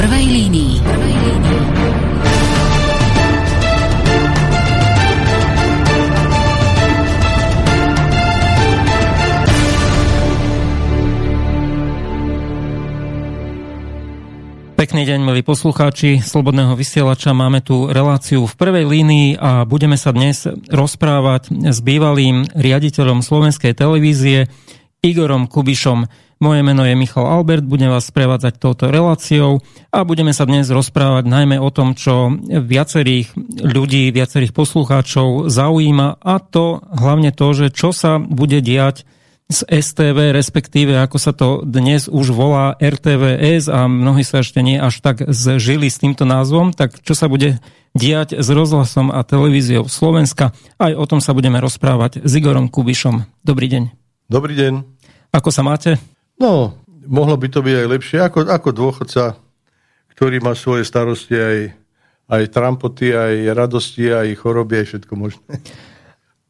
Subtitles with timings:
[0.00, 0.80] prvej línii.
[0.80, 1.60] Prvej línii.
[14.80, 17.36] Pekný deň, milí poslucháči Slobodného vysielača.
[17.36, 23.76] Máme tu reláciu v prvej línii a budeme sa dnes rozprávať s bývalým riaditeľom slovenskej
[23.76, 24.48] televízie
[25.04, 26.29] Igorom Kubišom.
[26.40, 29.60] Moje meno je Michal Albert, budem vás sprevádzať touto reláciou
[29.92, 36.40] a budeme sa dnes rozprávať najmä o tom, čo viacerých ľudí, viacerých poslucháčov zaujíma a
[36.40, 39.04] to hlavne to, že čo sa bude diať
[39.52, 44.80] z STV, respektíve ako sa to dnes už volá RTVS a mnohí sa ešte nie
[44.80, 47.60] až tak zžili s týmto názvom, tak čo sa bude
[47.92, 50.56] diať s rozhlasom a televíziou Slovenska.
[50.80, 53.28] Aj o tom sa budeme rozprávať s Igorom Kubišom.
[53.44, 53.92] Dobrý deň.
[54.32, 54.74] Dobrý deň.
[55.36, 56.09] Ako sa máte?
[56.40, 58.18] No, mohlo by to byť aj lepšie.
[58.24, 59.36] Ako, ako dôchodca,
[60.16, 61.58] ktorý má svoje starosti aj,
[62.32, 65.44] aj trampoty, aj radosti, aj choroby, aj všetko možné.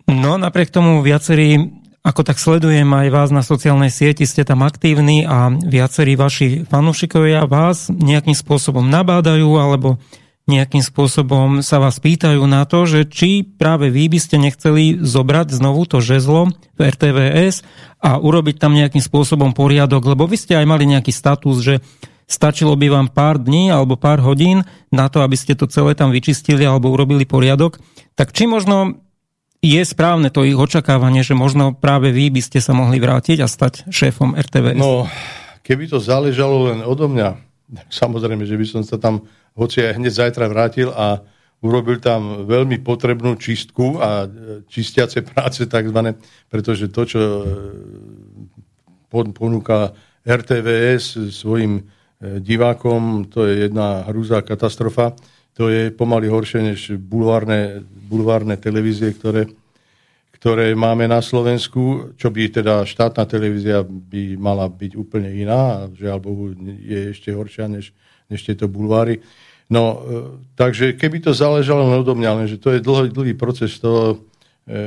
[0.07, 5.29] No, napriek tomu viacerí ako tak sledujem aj vás na sociálnej sieti, ste tam aktívni
[5.29, 10.01] a viacerí vaši fanúšikovia vás nejakým spôsobom nabádajú alebo
[10.51, 15.55] nejakým spôsobom sa vás pýtajú na to, že či práve vy by ste nechceli zobrať
[15.55, 17.63] znovu to žezlo v RTVS
[18.03, 21.75] a urobiť tam nejakým spôsobom poriadok, lebo vy ste aj mali nejaký status, že
[22.31, 26.11] stačilo by vám pár dní alebo pár hodín na to, aby ste to celé tam
[26.11, 27.79] vyčistili alebo urobili poriadok.
[28.19, 28.99] Tak či možno
[29.61, 33.47] je správne to ich očakávanie, že možno práve vy by ste sa mohli vrátiť a
[33.47, 34.81] stať šéfom RTVS?
[34.81, 35.05] No,
[35.61, 37.29] keby to záležalo len odo mňa,
[37.71, 41.23] tak samozrejme, že by som sa tam hoci aj hneď zajtra vrátil a
[41.61, 44.25] urobil tam veľmi potrebnú čistku a
[44.69, 46.17] čistiace práce takzvané,
[46.49, 47.45] pretože to, čo e,
[49.11, 49.93] ponúka
[50.25, 51.83] RTVS svojim e,
[52.41, 55.13] divákom, to je jedna hrúza katastrofa.
[55.59, 59.51] To je pomaly horšie než bulvárne, bulvárne televízie, ktoré,
[60.41, 65.93] ktoré máme na Slovensku, čo by teda štátna televízia by mala byť úplne iná, a
[65.93, 67.93] žiaľ Bohu je ešte horšia než,
[68.31, 69.21] než tieto bulváry.
[69.71, 69.97] No, e,
[70.55, 74.19] takže keby to záležalo len odo mňa, lenže to je dlhý, dlhý proces toho
[74.67, 74.79] e,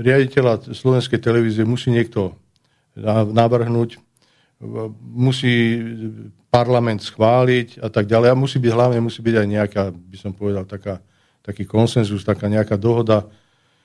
[0.00, 2.34] riaditeľa slovenskej televízie musí niekto
[3.34, 3.98] navrhnúť,
[5.02, 5.82] musí
[6.54, 8.28] parlament schváliť a tak ďalej.
[8.30, 11.02] A musí byť hlavne musí byť aj nejaká, by som povedal, taká,
[11.42, 13.26] taký konsenzus, taká nejaká dohoda,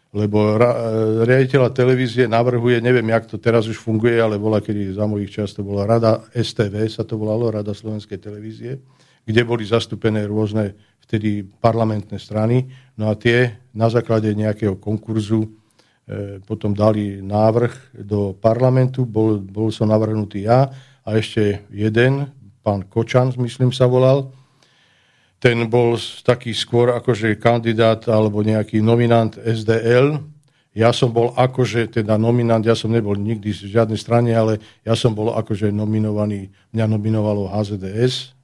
[0.09, 0.73] lebo ra,
[1.21, 5.53] riaditeľa televízie navrhuje, neviem, jak to teraz už funguje, ale bola, kedy za mojich čas
[5.53, 8.81] to bola Rada STV, sa to volalo, Rada Slovenskej televízie,
[9.21, 10.73] kde boli zastúpené rôzne
[11.05, 12.65] vtedy parlamentné strany.
[12.97, 15.49] No a tie na základe nejakého konkurzu e,
[16.41, 20.73] potom dali návrh do parlamentu, bol, bol som navrhnutý ja
[21.05, 22.29] a ešte jeden
[22.65, 24.38] pán Kočan, myslím sa volal.
[25.39, 25.95] Ten bol
[26.27, 30.19] taký skôr akože kandidát alebo nejaký nominant SDL.
[30.75, 34.93] Ja som bol akože teda nominant, ja som nebol nikdy v žiadnej strane, ale ja
[34.99, 38.35] som bol akože nominovaný, mňa nominovalo HZDS.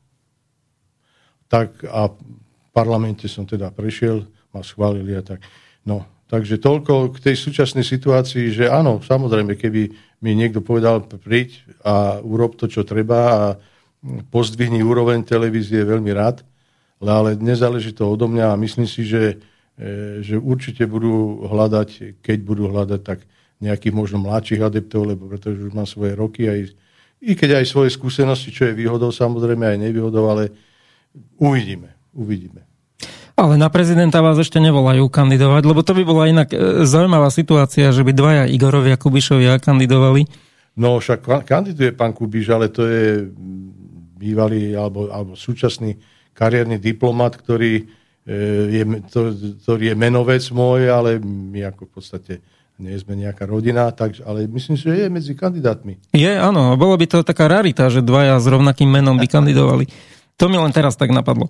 [1.51, 5.43] Tak a v parlamente som teda prešiel, ma schválili a tak.
[5.83, 9.91] No, takže toľko k tej súčasnej situácii, že áno, samozrejme, keby
[10.23, 13.43] mi niekto povedal, príď a urob to, čo treba a
[14.31, 16.41] pozdvihni úroveň televízie veľmi rád,
[17.03, 19.43] ale nezáleží to odo mňa a myslím si, že,
[19.75, 23.27] e, že určite budú hľadať, keď budú hľadať, tak
[23.59, 26.59] nejakých možno mladších adeptov, lebo pretože už mám svoje roky aj,
[27.23, 30.51] i keď aj svoje skúsenosti, čo je výhodou, samozrejme aj nevýhodou, ale
[31.39, 32.67] uvidíme, uvidíme.
[33.35, 37.91] Ale na prezidenta vás ešte nevolajú kandidovať, lebo to by bola inak e, zaujímavá situácia,
[37.91, 40.23] že by dvaja Igorovia Kubišovia kandidovali.
[40.79, 43.27] No však kandiduje pán Kubiš, ale to je
[44.15, 45.99] bývalý alebo, alebo súčasný
[46.35, 47.87] kariérny diplomat, ktorý
[48.27, 48.33] e,
[48.69, 49.31] je, to,
[49.63, 52.33] ktorý je menovec môj, ale my ako v podstate
[52.75, 55.95] nie sme nejaká rodina, tak, ale myslím si, že je medzi kandidátmi.
[56.11, 56.75] Je, áno.
[56.75, 59.87] Bolo by to taká rarita, že dvaja s rovnakým menom by kandidovali.
[60.35, 61.47] To mi len teraz tak napadlo.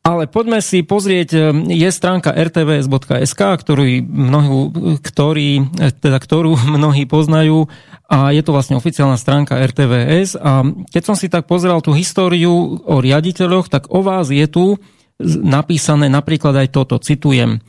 [0.00, 1.40] Ale poďme si pozrieť, e,
[1.76, 4.60] je stránka rtvs.sk, ktorú, mnohú,
[5.04, 7.68] ktorý, e, teda, ktorú mnohí poznajú
[8.08, 12.80] a je to vlastne oficiálna stránka RTVS a keď som si tak pozeral tú históriu
[12.80, 14.80] o riaditeľoch, tak o vás je tu
[15.20, 17.60] napísané napríklad aj toto, citujem.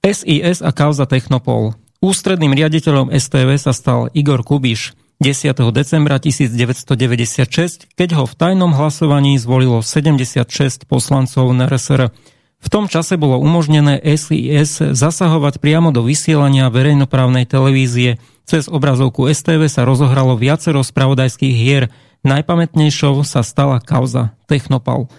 [0.00, 1.76] SIS a kauza Technopol.
[2.00, 5.56] Ústredným riaditeľom STV sa stal Igor Kubiš 10.
[5.72, 12.12] decembra 1996, keď ho v tajnom hlasovaní zvolilo 76 poslancov NRSR.
[12.56, 18.16] V tom čase bolo umožnené SIS zasahovať priamo do vysielania verejnoprávnej televízie–
[18.46, 21.90] cez obrazovku STV sa rozohralo viacero spravodajských hier.
[22.22, 25.10] Najpamätnejšou sa stala kauza Technopol.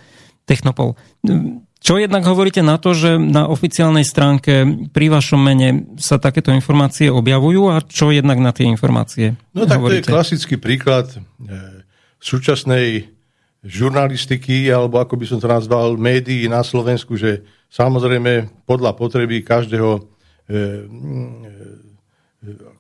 [0.48, 0.96] Technopol.
[1.88, 7.08] Čo jednak hovoríte na to, že na oficiálnej stránke pri vašom mene sa takéto informácie
[7.08, 10.04] objavujú a čo jednak na tie informácie No tak hovoríte?
[10.04, 11.24] to je klasický príklad e,
[12.20, 13.08] súčasnej
[13.64, 19.92] žurnalistiky, alebo ako by som to nazval, médií na Slovensku, že samozrejme podľa potreby každého
[19.96, 20.00] e,
[20.52, 20.60] e,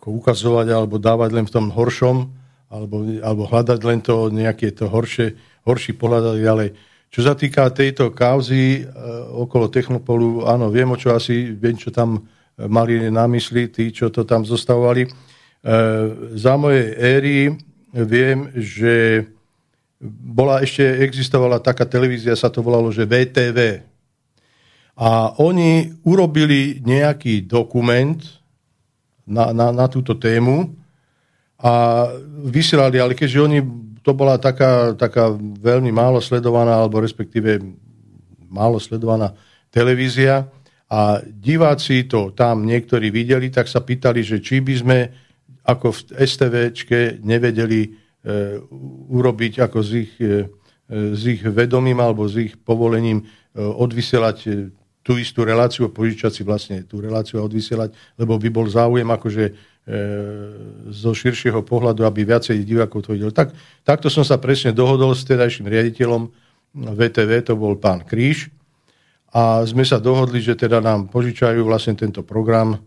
[0.03, 2.27] ako ukazovať alebo dávať len v tom horšom,
[2.67, 5.31] alebo, alebo hľadať len to nejaké to horšie,
[5.63, 6.69] horší pohľad a ďalej.
[7.07, 8.91] Čo sa týka tejto kauzy e,
[9.31, 12.21] okolo Technopolu, áno, viem, o čo asi, viem, čo tam e,
[12.67, 15.07] mali na mysli, tí, čo to tam zostavovali.
[15.07, 15.09] E,
[16.35, 17.55] za mojej éry
[17.95, 19.25] viem, že
[20.03, 23.81] bola ešte, existovala taká televízia, sa to volalo, že VTV.
[24.97, 28.17] A oni urobili nejaký dokument
[29.25, 30.73] na, na, na túto tému
[31.57, 32.05] a
[32.45, 33.59] vysielali, ale keďže oni
[34.07, 37.59] to bola taká, taká veľmi málo sledovaná, alebo respektíve
[38.47, 39.35] málo sledovaná
[39.67, 40.47] televízia.
[40.87, 44.99] A diváci to tam niektorí videli, tak sa pýtali, že či by sme
[45.67, 47.89] ako v STVčke nevedeli e,
[49.11, 50.47] urobiť ako z ich, e,
[50.87, 53.25] z ich vedomím alebo z ich povolením e,
[53.59, 54.71] odvysielať e,
[55.03, 59.51] tú istú reláciu, požičať si vlastne tú reláciu a odvysielať, lebo by bol záujem akože
[59.51, 59.76] E,
[60.91, 63.31] zo širšieho pohľadu, aby viacej divákov to videl.
[63.31, 63.55] Tak,
[63.87, 66.27] takto som sa presne dohodol s tedajším riaditeľom
[66.75, 68.51] VTV, to bol pán Kríž,
[69.31, 72.79] a sme sa dohodli, že teda nám požičajú vlastne tento program e,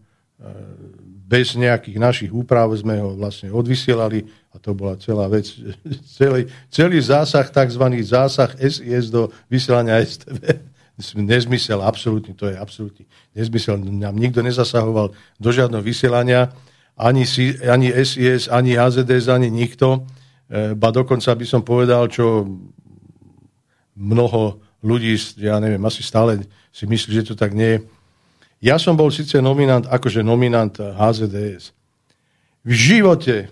[1.30, 5.52] bez nejakých našich úprav sme ho vlastne odvysielali a to bola celá vec,
[6.18, 7.84] celý, celý zásah, tzv.
[8.02, 10.68] zásah SIS do vysielania STV.
[11.16, 13.80] Nezmysel, absolútny, to je absolútny nezmysel.
[13.80, 16.52] Nám nikto nezasahoval do žiadneho vysielania
[17.00, 17.24] ani,
[17.64, 20.04] ani SIS, ani HZDS, ani nikto.
[20.52, 22.44] E, ba dokonca by som povedal, čo
[23.96, 27.78] mnoho ľudí, ja neviem, asi stále si myslí, že to tak nie je.
[28.60, 31.72] Ja som bol síce nominant, akože nominant HZDS.
[32.60, 33.48] V živote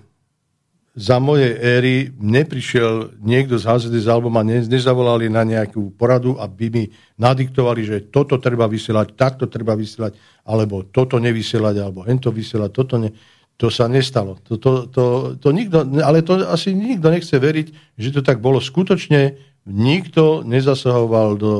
[0.98, 6.84] za mojej éry neprišiel niekto z HZDS alebo ma nezavolali na nejakú poradu, aby mi
[7.14, 12.98] nadiktovali, že toto treba vysielať, takto treba vysielať, alebo toto nevysielať, alebo hento vysielať, toto
[12.98, 13.14] ne...
[13.58, 14.38] To sa nestalo.
[14.46, 15.04] To, to, to,
[15.42, 18.62] to nikto, ale to asi nikto nechce veriť, že to tak bolo.
[18.62, 19.34] Skutočne
[19.66, 21.52] nikto nezasahoval do,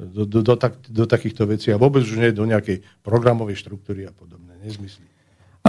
[0.00, 4.08] do, do, do, tak, do takýchto vecí a vôbec už nie do nejakej programovej štruktúry
[4.08, 4.56] a podobné.
[4.64, 5.09] Nezmyslí.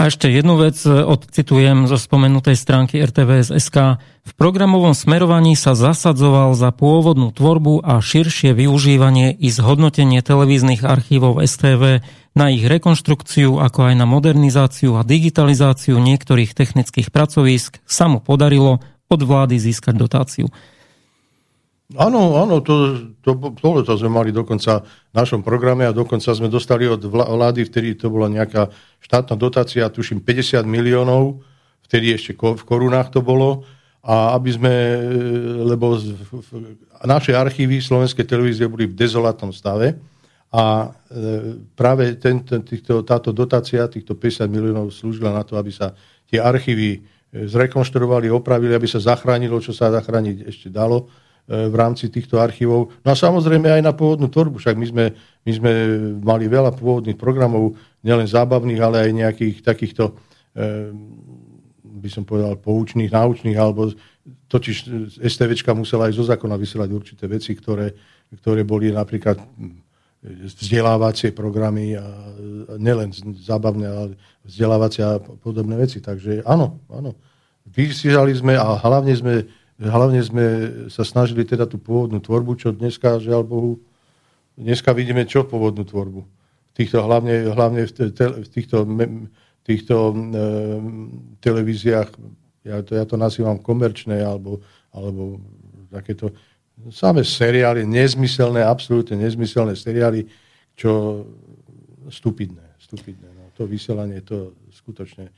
[0.01, 4.01] A ešte jednu vec e, odcitujem zo spomenutej stránky RTVS.sk.
[4.01, 11.45] V programovom smerovaní sa zasadzoval za pôvodnú tvorbu a širšie využívanie i zhodnotenie televíznych archívov
[11.45, 12.01] STV
[12.33, 18.81] na ich rekonštrukciu, ako aj na modernizáciu a digitalizáciu niektorých technických pracovísk sa mu podarilo
[19.06, 20.50] od vlády získať dotáciu.
[22.00, 26.48] Áno, áno, to, to, to, to sme mali dokonca v našom programe a dokonca sme
[26.48, 28.72] dostali od vlády, vtedy to bola nejaká
[29.04, 31.44] štátna dotácia, tuším 50 miliónov,
[31.84, 33.68] vtedy ešte v korunách to bolo,
[34.02, 35.00] a aby sme, e,
[35.68, 36.00] lebo
[37.06, 40.00] naše archívy slovenskej televízie boli v dezolátnom stave
[40.50, 45.70] a e, práve ten, ten, týchto, táto dotácia, týchto 50 miliónov slúžila na to, aby
[45.70, 45.94] sa
[46.26, 47.00] tie archívy e,
[47.52, 51.12] zrekonštruovali, opravili, aby sa zachránilo, čo sa zachrániť ešte dalo
[51.48, 52.96] v rámci týchto archívov.
[53.04, 55.06] No a samozrejme aj na pôvodnú tvorbu, však my sme,
[55.44, 55.72] my sme
[56.24, 57.75] mali veľa pôvodných programov,
[58.06, 60.15] nielen zábavných, ale aj nejakých takýchto,
[60.56, 60.94] e,
[61.84, 63.92] by som povedal, poučných, náučných, alebo
[64.48, 64.75] totiž
[65.20, 67.92] STVčka musela aj zo zákona vysielať určité veci, ktoré,
[68.39, 69.42] ktoré boli napríklad
[70.22, 72.06] vzdelávacie programy a
[72.77, 73.10] nielen
[73.42, 74.13] zábavné, ale
[74.46, 75.98] vzdelávacie a podobné veci.
[75.98, 77.18] Takže áno, áno.
[77.65, 79.34] Vysielali sme a hlavne sme
[79.82, 80.46] hlavne sme
[80.94, 83.72] sa snažili teda tú pôvodnú tvorbu, čo dneska, žiaľ Bohu,
[84.54, 86.22] dneska vidíme čo pôvodnú tvorbu.
[86.78, 88.86] Týchto, hlavne, hlavne v, te, v týchto,
[89.66, 90.16] týchto e,
[91.42, 92.10] televíziách,
[92.62, 94.62] ja to, ja to nazývam komerčné, alebo,
[94.94, 95.42] alebo
[95.90, 96.30] takéto
[96.94, 100.30] samé seriály, nezmyselné, absolútne nezmyselné seriály,
[100.78, 101.26] čo
[102.08, 103.28] stupidné, stupidné.
[103.34, 105.30] No, to vysielanie, to skutočne,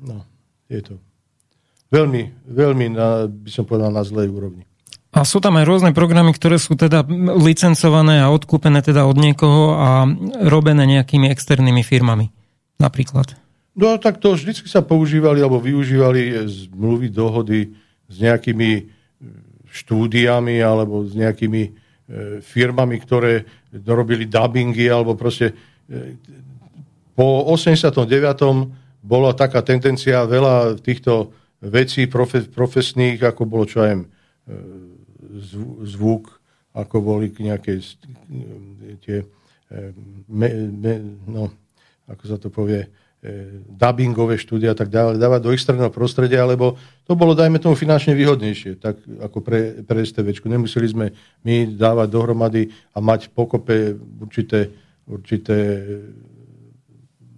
[0.00, 0.24] no,
[0.70, 0.94] je to
[1.90, 4.64] veľmi, veľmi na, by som povedal, na zlej úrovni.
[5.10, 7.02] A sú tam aj rôzne programy, ktoré sú teda
[7.34, 10.06] licencované a odkúpené teda od niekoho a
[10.46, 12.30] robené nejakými externými firmami
[12.78, 13.34] napríklad.
[13.74, 17.74] No tak to vždy sa používali alebo využívali zmluvy, dohody
[18.06, 18.82] s nejakými e,
[19.66, 21.70] štúdiami alebo s nejakými e,
[22.38, 25.54] firmami, ktoré robili dubbingy alebo proste
[25.90, 26.18] e,
[27.18, 28.06] po 89.
[29.02, 34.04] bola taká tendencia veľa týchto vecí profe, profesných, ako bolo čo aj
[35.84, 36.40] zvuk,
[36.72, 37.82] ako boli nejaké
[39.04, 39.26] tie,
[40.30, 40.92] me, me,
[41.28, 41.52] no,
[42.08, 42.88] ako sa to povie,
[43.76, 48.80] dubbingové štúdia tak ďalej, dávať do externého prostredia, lebo to bolo, dajme tomu, finančne výhodnejšie,
[48.80, 50.48] tak ako pre, pre STVčku.
[50.48, 51.06] Nemuseli sme
[51.44, 53.92] my dávať dohromady a mať pokope
[54.24, 54.72] určité,
[55.04, 55.84] určité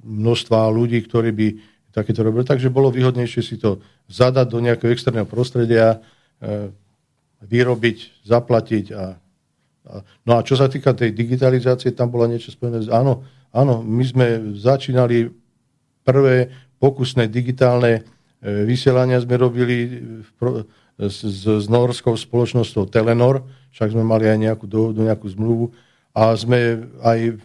[0.06, 1.48] množstva ľudí, ktorí by
[1.92, 2.48] takéto robili.
[2.48, 6.00] Takže bolo výhodnejšie si to zadať do nejakého externého prostredia,
[6.40, 6.72] e,
[7.44, 8.84] vyrobiť, zaplatiť.
[8.96, 9.04] A,
[9.86, 9.94] a,
[10.24, 12.88] no a čo sa týka tej digitalizácie, tam bola niečo spojené.
[12.88, 13.22] Áno,
[13.52, 15.30] áno, my sme začínali
[16.02, 16.50] prvé
[16.82, 18.02] pokusné digitálne
[18.42, 20.02] e, vysielania sme robili
[20.98, 25.70] s, s, s norskou spoločnosťou Telenor, však sme mali aj nejakú dohodu, nejakú zmluvu
[26.12, 27.40] a sme aj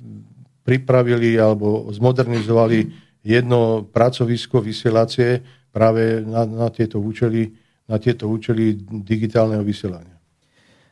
[0.67, 5.43] pripravili alebo zmodernizovali jedno pracovisko vysielacie
[5.75, 7.51] práve na, na tieto účely,
[7.91, 10.15] na tieto účely digitálneho vysielania.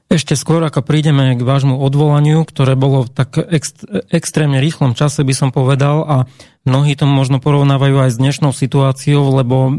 [0.05, 5.25] Ešte skôr, ako prídeme k vášmu odvolaniu, ktoré bolo v tak ext- extrémne rýchlom čase,
[5.25, 6.17] by som povedal, a
[6.61, 9.73] mnohí to možno porovnávajú aj s dnešnou situáciou, lebo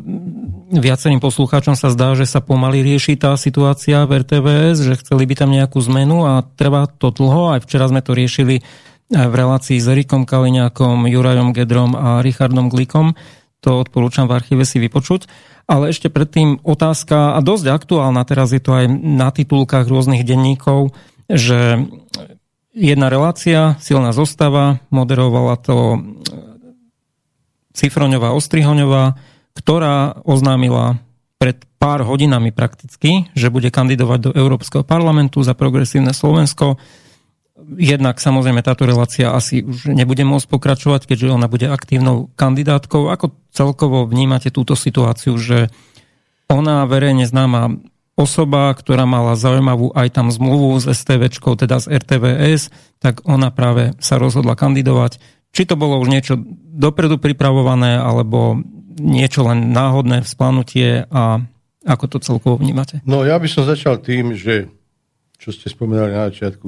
[0.74, 5.34] viacerým poslucháčom sa zdá, že sa pomaly rieši tá situácia v RTVS, že chceli by
[5.38, 7.54] tam nejakú zmenu a trvá to dlho.
[7.54, 8.66] Aj včera sme to riešili
[9.10, 13.14] v relácii s Erikom Kaliňákom, Jurajom Gedrom a Richardom Glikom.
[13.62, 15.30] To odporúčam v archíve si vypočuť.
[15.66, 20.94] Ale ešte predtým otázka, a dosť aktuálna, teraz je to aj na titulkách rôznych denníkov,
[21.26, 21.82] že
[22.70, 26.02] jedna relácia, silná zostava, moderovala to
[27.74, 29.18] Cifroňová Ostrihoňová,
[29.58, 31.02] ktorá oznámila
[31.36, 36.80] pred pár hodinami prakticky, že bude kandidovať do Európskeho parlamentu za progresívne Slovensko
[37.74, 43.10] jednak samozrejme táto relácia asi už nebude môcť pokračovať, keďže ona bude aktívnou kandidátkou.
[43.10, 45.74] Ako celkovo vnímate túto situáciu, že
[46.46, 47.82] ona verejne známa
[48.16, 53.92] osoba, ktorá mala zaujímavú aj tam zmluvu s STVčkou, teda z RTVS, tak ona práve
[54.00, 55.20] sa rozhodla kandidovať.
[55.52, 56.34] Či to bolo už niečo
[56.72, 58.60] dopredu pripravované, alebo
[58.96, 61.44] niečo len náhodné vzplanutie a
[61.86, 63.04] ako to celkovo vnímate?
[63.04, 64.72] No ja by som začal tým, že
[65.36, 66.66] čo ste spomenali na začiatku,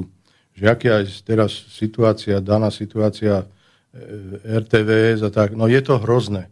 [0.59, 3.47] že aká je teraz situácia, daná situácia
[3.95, 6.51] e, RTVS a tak, no je to hrozné.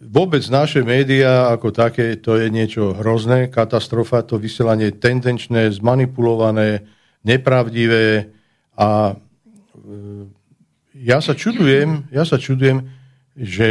[0.00, 6.88] Vôbec naše médiá ako také, to je niečo hrozné, katastrofa, to vysielanie je tendenčné, zmanipulované,
[7.20, 8.32] nepravdivé
[8.80, 9.14] a e,
[11.04, 12.88] ja sa čudujem, ja sa čudujem,
[13.36, 13.68] že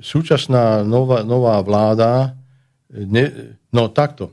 [0.00, 2.40] súčasná nová, nová vláda,
[2.88, 4.32] ne, no takto,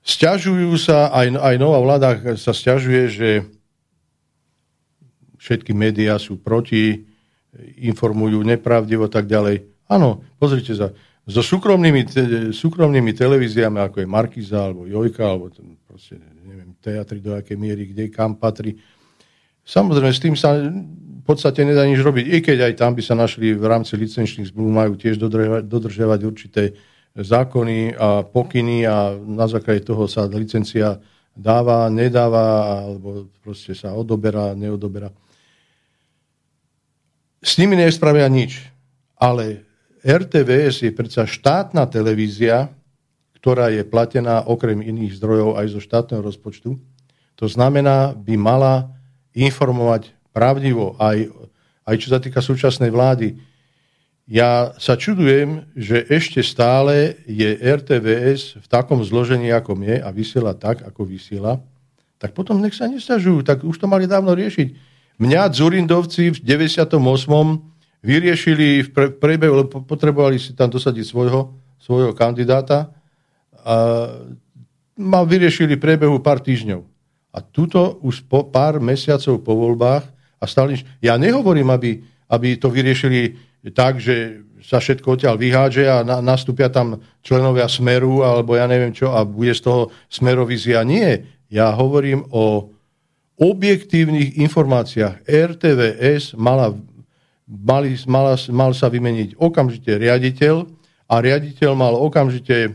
[0.00, 3.28] Sťažujú sa, aj, aj nová vláda sa sťažuje, že
[5.36, 7.04] všetky médiá sú proti,
[7.80, 9.66] informujú nepravdivo tak ďalej.
[9.90, 10.94] Áno, pozrite sa,
[11.30, 12.10] so súkromnými,
[12.50, 15.52] súkromnými televíziami, ako je Markiza, alebo Jojka, alebo
[15.86, 18.80] proste, neviem, teatry do akej miery, kde kam patrí.
[19.62, 23.14] Samozrejme, s tým sa v podstate nedá nič robiť, i keď aj tam by sa
[23.14, 26.62] našli v rámci licenčných zmluv, majú tiež dodržiavať, dodržiavať určité
[27.20, 31.00] zákony a pokyny a na základe toho sa licencia
[31.36, 35.08] dáva, nedáva, alebo proste sa odoberá, neodoberá.
[37.40, 38.60] S nimi nespravia nič.
[39.20, 39.64] Ale
[40.00, 42.72] RTVS je predsa štátna televízia,
[43.40, 46.76] ktorá je platená okrem iných zdrojov aj zo štátneho rozpočtu.
[47.40, 48.92] To znamená, by mala
[49.32, 51.32] informovať pravdivo aj,
[51.88, 53.40] aj čo sa týka súčasnej vlády
[54.30, 60.54] ja sa čudujem, že ešte stále je RTVS v takom zložení, ako je a vysiela
[60.54, 61.58] tak, ako vysiela,
[62.22, 64.68] tak potom nech sa nestažujú, tak už to mali dávno riešiť.
[65.18, 66.94] Mňa Zurindovci v 98.
[68.06, 71.50] vyriešili v priebehu, lebo potrebovali si tam dosadiť svojho,
[71.82, 72.94] svojho kandidáta
[73.66, 73.74] a
[74.94, 76.86] ma vyriešili priebehu pár týždňov.
[77.34, 80.06] A tuto už po pár mesiacov po voľbách
[80.38, 81.98] a stále Ja nehovorím, aby,
[82.30, 88.24] aby to vyriešili tak, že sa všetko odtiaľ vyhádže a na, nastúpia tam členovia Smeru
[88.24, 90.80] alebo ja neviem čo a bude z toho Smerovizia.
[90.84, 91.28] Nie.
[91.52, 92.72] Ja hovorím o
[93.40, 95.24] objektívnych informáciách.
[95.28, 96.76] RTVS mala,
[97.48, 100.64] mali, mala, mal sa vymeniť okamžite riaditeľ
[101.08, 102.70] a riaditeľ mal okamžite e,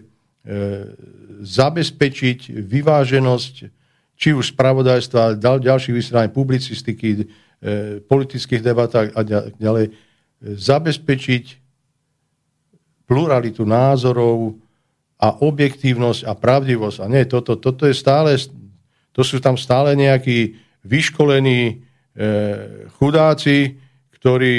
[1.45, 3.55] zabezpečiť vyváženosť
[4.15, 7.23] či už spravodajstva, ďal, ďalších vysielaní publicistiky, e,
[8.01, 9.21] politických debatách a
[9.53, 9.91] ďalej
[10.41, 11.43] zabezpečiť
[13.05, 14.57] pluralitu názorov
[15.21, 16.97] a objektívnosť a pravdivosť.
[17.03, 18.35] A nie, toto, toto je stále,
[19.15, 21.73] to sú tam stále nejakí vyškolení e,
[22.99, 23.79] chudáci,
[24.17, 24.55] ktorí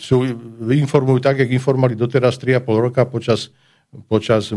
[0.00, 0.24] sú,
[0.72, 3.52] informujú tak, jak informovali doteraz 3,5 roka počas
[4.04, 4.52] počas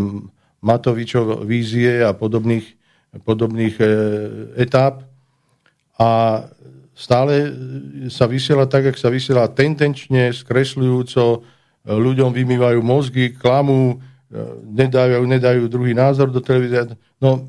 [0.59, 2.67] Matovičov vízie a podobných,
[3.23, 3.87] podobných e,
[4.59, 5.07] etáp.
[5.95, 6.43] A
[6.99, 7.55] stále
[8.11, 11.47] sa vysiela tak, jak sa vysiela tendenčne, skresľujúco,
[11.87, 14.03] ľuďom vymývajú mozgy, klamú,
[14.67, 16.91] nedajú, nedajú druhý názor do televízie.
[17.23, 17.47] No,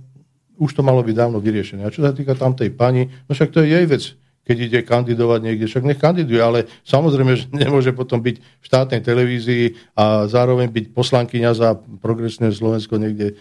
[0.55, 1.83] už to malo byť dávno vyriešené.
[1.83, 5.41] A čo sa týka tamtej pani, no však to je jej vec keď ide kandidovať
[5.47, 10.67] niekde, však nech kandiduje, ale samozrejme, že nemôže potom byť v štátnej televízii a zároveň
[10.75, 13.39] byť poslankyňa za progresné Slovensko niekde,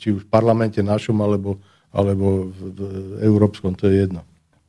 [0.00, 1.60] či už v parlamente našom, alebo,
[1.92, 2.80] alebo v, v
[3.20, 4.24] európskom, to je jedno.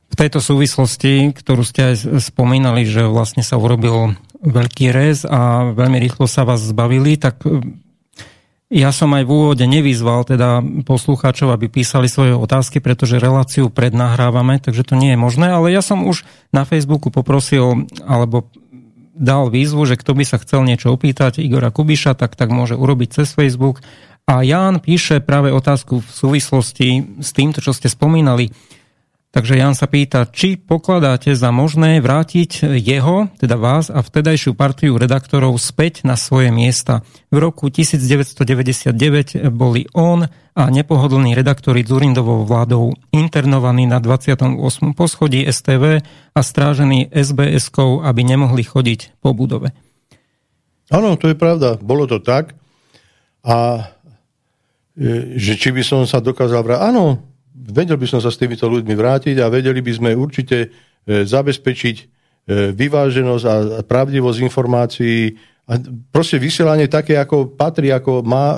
[0.08, 5.98] V tejto súvislosti, ktorú ste aj spomínali, že vlastne sa urobil veľký rez a veľmi
[6.00, 7.42] rýchlo sa vás zbavili, tak
[8.68, 14.60] ja som aj v úvode nevyzval teda poslucháčov, aby písali svoje otázky, pretože reláciu prednahrávame,
[14.60, 18.52] takže to nie je možné, ale ja som už na Facebooku poprosil, alebo
[19.16, 23.24] dal výzvu, že kto by sa chcel niečo opýtať Igora Kubiša, tak tak môže urobiť
[23.24, 23.80] cez Facebook.
[24.28, 28.52] A Ján píše práve otázku v súvislosti s týmto, čo ste spomínali.
[29.28, 34.96] Takže Jan sa pýta, či pokladáte za možné vrátiť jeho, teda vás a vtedajšiu partiu
[34.96, 37.04] redaktorov späť na svoje miesta.
[37.28, 44.96] V roku 1999 boli on a nepohodlní redaktori Zurindovou vládou internovaní na 28.
[44.96, 46.00] poschodí STV
[46.32, 49.76] a strážení SBS-kou, aby nemohli chodiť po budove.
[50.88, 51.76] Áno, to je pravda.
[51.76, 52.56] Bolo to tak.
[53.44, 53.86] A
[54.96, 56.84] e, že či by som sa dokázal vrátiť.
[56.96, 57.27] Áno,
[57.66, 60.68] vedel by som sa s týmito ľuďmi vrátiť a vedeli by sme určite e,
[61.26, 62.04] zabezpečiť e,
[62.74, 65.34] vyváženosť a pravdivosť informácií
[65.68, 65.76] a
[66.14, 68.56] proste vysielanie také, ako patrí, ako má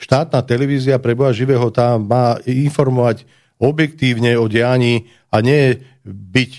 [0.00, 3.28] štátna televízia pre Boha živého, tá má informovať
[3.58, 5.76] objektívne o dianí a nie
[6.06, 6.52] byť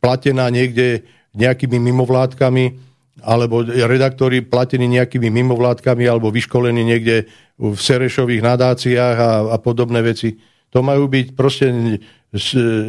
[0.00, 1.06] platená niekde
[1.36, 2.88] nejakými mimovládkami
[3.22, 7.26] alebo redaktori platení nejakými mimovládkami alebo vyškolení niekde
[7.58, 10.38] v Serešových nadáciách a, a podobné veci.
[10.72, 11.66] To majú byť proste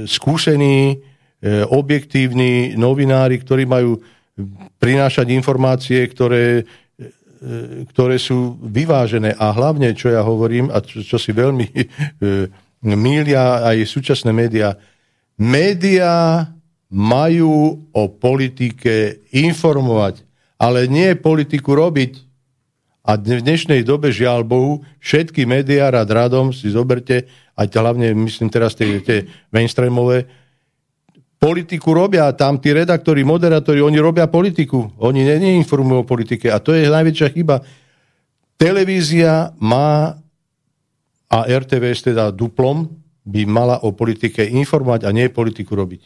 [0.06, 0.96] skúsení, e,
[1.64, 4.04] objektívni novinári, ktorí majú
[4.80, 6.64] prinášať informácie, ktoré,
[7.00, 7.08] e,
[7.92, 9.36] ktoré sú vyvážené.
[9.40, 11.86] A hlavne, čo ja hovorím, a čo, čo si veľmi e,
[12.84, 14.76] mília aj súčasné médiá,
[15.40, 16.48] médiá
[16.90, 20.26] majú o politike informovať,
[20.58, 22.29] ale nie politiku robiť.
[23.04, 28.52] A v dnešnej dobe, žiaľ Bohu, všetky médiá rad radom, si zoberte, aj hlavne myslím
[28.52, 30.28] teraz tie, tie mainstreamové,
[31.40, 34.92] politiku robia, tam tí redaktori, moderátori, oni robia politiku.
[35.00, 37.64] Oni neinformujú o politike a to je najväčšia chyba.
[38.60, 40.20] Televízia má
[41.30, 42.92] a RTVS teda duplom
[43.24, 46.02] by mala o politike informovať a nie politiku robiť.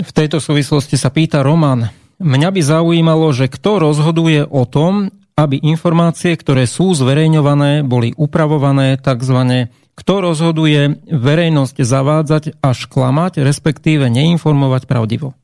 [0.00, 2.01] V tejto súvislosti sa pýta Roman.
[2.22, 8.94] Mňa by zaujímalo, že kto rozhoduje o tom, aby informácie, ktoré sú zverejňované, boli upravované
[9.00, 9.66] tzv.
[9.92, 15.34] Kto rozhoduje verejnosť zavádzať až klamať, respektíve neinformovať pravdivo?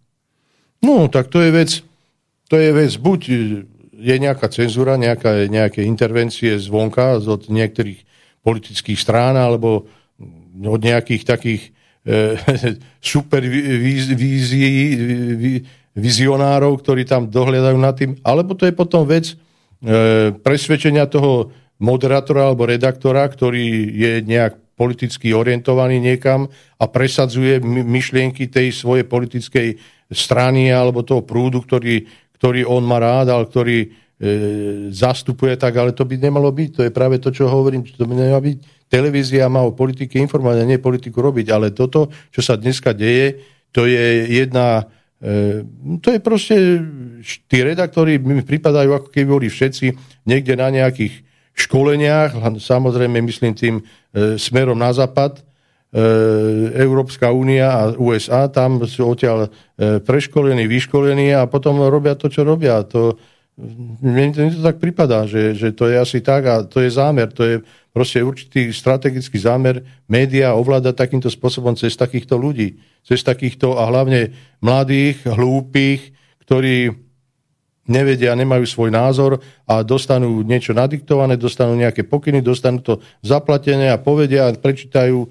[0.78, 1.70] No, tak to je vec,
[2.46, 3.20] to je vec buď
[3.98, 8.06] je nejaká cenzúra, nejaká, nejaké intervencie zvonka od niektorých
[8.46, 9.90] politických strán alebo
[10.54, 11.74] od nejakých takých
[12.06, 12.38] e,
[13.02, 13.42] super
[15.98, 19.34] vizionárov, ktorí tam dohľadajú nad tým, alebo to je potom vec
[19.78, 26.50] E, presvedčenia toho moderátora alebo redaktora, ktorý je nejak politicky orientovaný niekam
[26.82, 29.78] a presadzuje myšlienky tej svojej politickej
[30.10, 32.10] strany alebo toho prúdu, ktorý,
[32.42, 33.88] ktorý on má rád, ale ktorý e,
[34.90, 36.70] zastupuje tak, ale to by nemalo byť.
[36.74, 38.90] To je práve to, čo hovorím, to by nemalo byť.
[38.90, 43.38] Televízia má o politike informovať a nie politiku robiť, ale toto, čo sa dneska deje,
[43.70, 44.90] to je jedna
[45.98, 46.56] to je proste,
[47.50, 49.86] tí redaktori mi pripadajú, ako keby boli všetci
[50.30, 51.26] niekde na nejakých
[51.58, 55.42] školeniach, samozrejme myslím tým e, smerom na západ, e,
[56.78, 62.86] Európska únia a USA, tam sú odtiaľ preškolení, vyškolení a potom robia to, čo robia.
[62.94, 63.18] To,
[63.58, 67.42] mne to tak pripadá, že, že to je asi tak a to je zámer, to
[67.42, 67.56] je
[67.90, 74.30] proste určitý strategický zámer média ovládať takýmto spôsobom cez takýchto ľudí, cez takýchto a hlavne
[74.62, 76.14] mladých, hlúpých,
[76.46, 76.94] ktorí
[77.90, 82.94] nevedia, nemajú svoj názor a dostanú niečo nadiktované, dostanú nejaké pokyny, dostanú to
[83.26, 85.26] zaplatené a povedia a prečítajú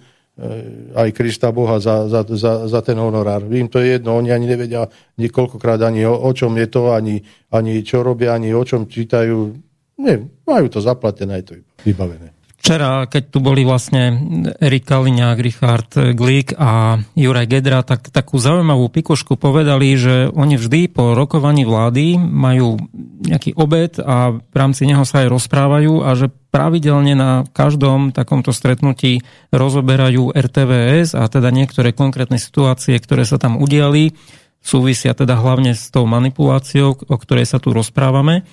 [0.93, 3.41] aj Krista Boha za, za, za, za ten honorár.
[3.41, 4.85] Vím, to je jedno, oni ani nevedia
[5.17, 9.57] niekoľkokrát ani o, o čom je to, ani, ani čo robia, ani o čom čítajú.
[9.97, 12.36] Nie, majú to zaplatené, aj to vybavené.
[12.67, 14.19] Včera, keď tu boli vlastne
[14.59, 20.91] Erik Kaliňák, Richard Glik a Juraj Gedra, tak takú zaujímavú pikošku povedali, že oni vždy
[20.91, 22.75] po rokovaní vlády majú
[23.23, 28.51] nejaký obed a v rámci neho sa aj rozprávajú a že pravidelne na každom takomto
[28.51, 29.23] stretnutí
[29.55, 34.11] rozoberajú RTVS a teda niektoré konkrétne situácie, ktoré sa tam udiali,
[34.59, 38.43] súvisia teda hlavne s tou manipuláciou, o ktorej sa tu rozprávame.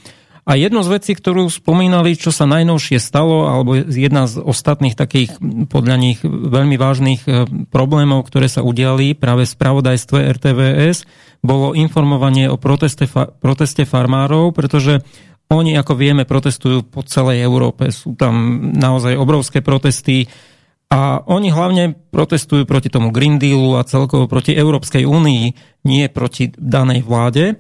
[0.44, 5.40] A jedno z vecí, ktorú spomínali, čo sa najnovšie stalo, alebo jedna z ostatných takých
[5.72, 11.09] podľa nich veľmi vážnych e, problémov, ktoré sa udiali práve v spravodajstve RTVS,
[11.40, 13.09] bolo informovanie o proteste,
[13.40, 15.00] proteste farmárov, pretože
[15.48, 17.88] oni, ako vieme, protestujú po celej Európe.
[17.88, 20.28] Sú tam naozaj obrovské protesty
[20.92, 25.44] a oni hlavne protestujú proti tomu Green Dealu a celkovo proti Európskej únii,
[25.88, 27.57] nie proti danej vláde.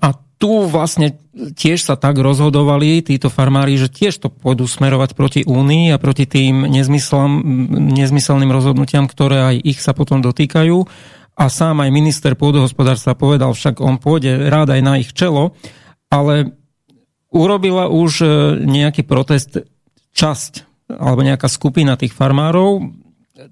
[0.00, 1.14] A tu vlastne
[1.54, 6.26] tiež sa tak rozhodovali títo farmári, že tiež to pôjdu smerovať proti Únii a proti
[6.26, 6.66] tým
[7.94, 10.82] nezmyselným rozhodnutiam, ktoré aj ich sa potom dotýkajú.
[11.38, 15.54] A sám aj minister pôdohospodárstva povedal, však on pôjde rád aj na ich čelo,
[16.10, 16.58] ale
[17.30, 18.26] urobila už e,
[18.66, 19.62] nejaký protest
[20.12, 22.92] časť alebo nejaká skupina tých farmárov,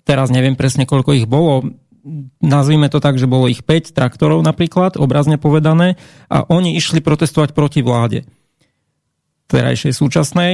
[0.02, 1.70] teraz neviem presne, koľko ich bolo,
[2.40, 7.52] nazvime to tak, že bolo ich 5 traktorov napríklad, obrazne povedané, a oni išli protestovať
[7.52, 8.24] proti vláde
[9.50, 10.52] terajšej súčasnej.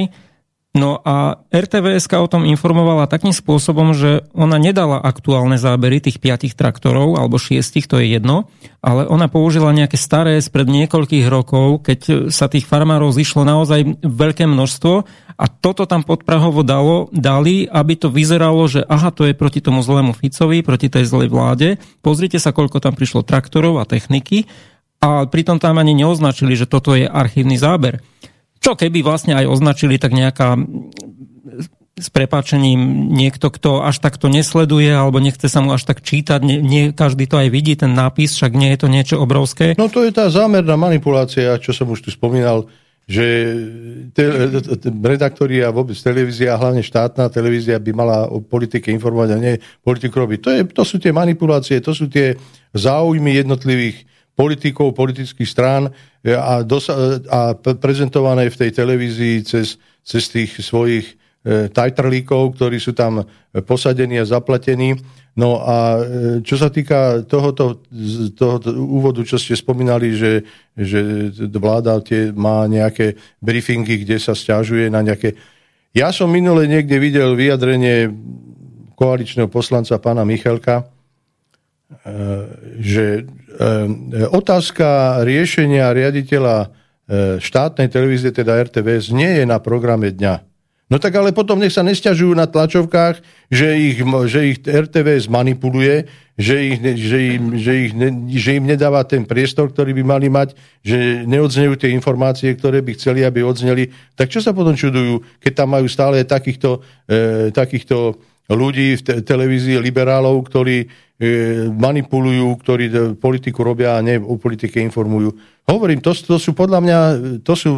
[0.77, 6.53] No a RTVS o tom informovala takým spôsobom, že ona nedala aktuálne zábery tých piatich
[6.53, 8.53] traktorov, alebo šiestich, to je jedno,
[8.85, 14.45] ale ona použila nejaké staré spred niekoľkých rokov, keď sa tých farmárov zišlo naozaj veľké
[14.45, 14.95] množstvo
[15.41, 19.81] a toto tam podprahovo dalo, dali, aby to vyzeralo, že aha, to je proti tomu
[19.81, 21.81] zlému Ficovi, proti tej zlej vláde.
[22.05, 24.45] Pozrite sa, koľko tam prišlo traktorov a techniky
[25.01, 28.05] a pritom tam ani neoznačili, že toto je archívny záber.
[28.67, 30.59] Čo keby vlastne aj označili tak nejaká
[31.97, 36.59] s prepáčením niekto, kto až takto nesleduje alebo nechce sa mu až tak čítať, nie,
[36.61, 39.73] nie každý to aj vidí, ten nápis, však nie je to niečo obrovské.
[39.81, 42.69] No to je tá zámerná manipulácia, čo som už tu spomínal,
[43.09, 43.25] že
[44.13, 44.29] te,
[44.61, 49.55] te, redaktori a vôbec televízia, hlavne štátna televízia by mala o politike informovať a nie
[49.81, 50.39] politiku robiť.
[50.43, 52.35] To, je, to sú tie manipulácie, to sú tie
[52.75, 54.05] záujmy jednotlivých
[54.37, 61.17] politikov, politických strán e, a, dosa- a prezentované v tej televízii cez, cez tých svojich
[61.43, 63.25] e, tajtrlíkov, ktorí sú tam
[63.65, 65.01] posadení a zaplatení.
[65.37, 66.01] No a e,
[66.45, 67.81] čo sa týka tohoto,
[68.37, 70.45] tohoto úvodu, čo ste spomínali, že,
[70.77, 75.33] že vláda tie má nejaké briefingy, kde sa stiažuje na nejaké...
[75.97, 78.13] Ja som minule niekde videl vyjadrenie
[78.97, 80.89] koaličného poslanca pána Michalka,
[82.83, 83.27] že
[84.31, 86.69] otázka riešenia riaditeľa e,
[87.39, 90.43] štátnej televízie, teda RTVS, nie je na programe dňa.
[90.87, 93.19] No tak ale potom nech sa nesťažujú na tlačovkách,
[93.51, 93.99] že ich,
[94.31, 96.07] že ich RTVS manipuluje,
[96.39, 97.93] že, ich, že, im, že, ich,
[98.39, 100.55] že im nedáva ten priestor, ktorý by mali mať,
[100.87, 103.91] že neodznejú tie informácie, ktoré by chceli, aby odzneli.
[104.15, 106.79] Tak čo sa potom čudujú, keď tam majú stále takýchto,
[107.11, 108.15] e, takýchto
[108.51, 110.87] ľudí v te- televízii liberálov, ktorí e,
[111.71, 115.35] manipulujú, ktorí e, politiku robia a ne o politike informujú.
[115.67, 116.99] Hovorím, to, to sú podľa mňa,
[117.43, 117.73] to sú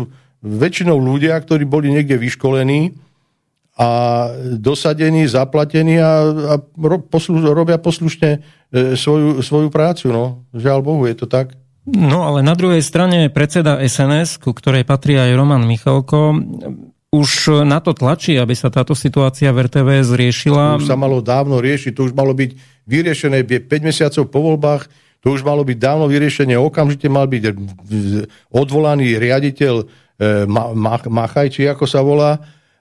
[0.44, 2.94] väčšinou ľudia, ktorí boli niekde vyškolení
[3.78, 3.88] a
[4.58, 8.42] dosadení, zaplatení a, a ro, poslu, robia poslušne
[8.74, 10.10] e, svoju, svoju prácu.
[10.10, 10.44] No.
[10.52, 11.54] Žiaľ Bohu, je to tak.
[11.88, 16.36] No ale na druhej strane predseda SNS, ku ktorej patrí aj Roman Michalko,
[17.08, 20.76] už na to tlačí, aby sa táto situácia v RTVS riešila.
[20.76, 22.50] To už sa malo dávno riešiť, to už malo byť
[22.84, 24.82] vyriešené 5 mesiacov po voľbách,
[25.24, 27.42] to už malo byť dávno vyriešenie, okamžite mal byť
[28.52, 30.44] odvolaný riaditeľ eh,
[31.08, 32.38] Machaj, či ako sa volá,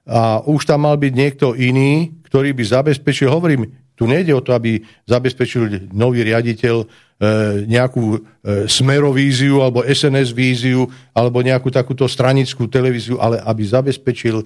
[0.08, 4.54] a už tam mal byť niekto iný, ktorý by zabezpečil, hovorím, tu nejde o to,
[4.54, 4.78] aby
[5.10, 6.86] zabezpečil nový riaditeľ e,
[7.66, 8.20] nejakú e,
[8.70, 10.86] smerovíziu alebo SNS víziu
[11.18, 14.46] alebo nejakú takúto stranickú televíziu, ale aby zabezpečil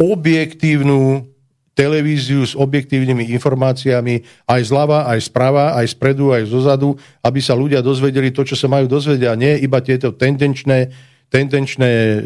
[0.00, 1.28] objektívnu
[1.76, 7.84] televíziu s objektívnymi informáciami aj zľava, aj zprava, aj spredu, aj zozadu, aby sa ľudia
[7.84, 10.90] dozvedeli to, čo sa majú dozvedieť a nie iba tieto tendenčné,
[11.30, 12.18] tendenčné e,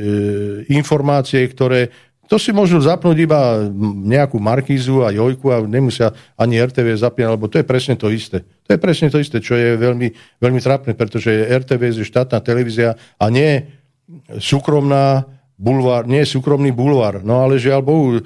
[0.73, 1.93] informácie, ktoré
[2.33, 3.69] to si môžu zapnúť iba
[4.09, 8.41] nejakú Markízu a Jojku a nemusia ani RTV zapínať, lebo to je presne to isté.
[8.65, 12.97] To je presne to isté, čo je veľmi, veľmi trápne, pretože RTV je štátna televízia
[13.21, 13.69] a nie
[14.41, 15.29] súkromná
[15.61, 17.21] bulvár, nie súkromný bulvár.
[17.21, 18.21] No ale žiaľ Bohu, e,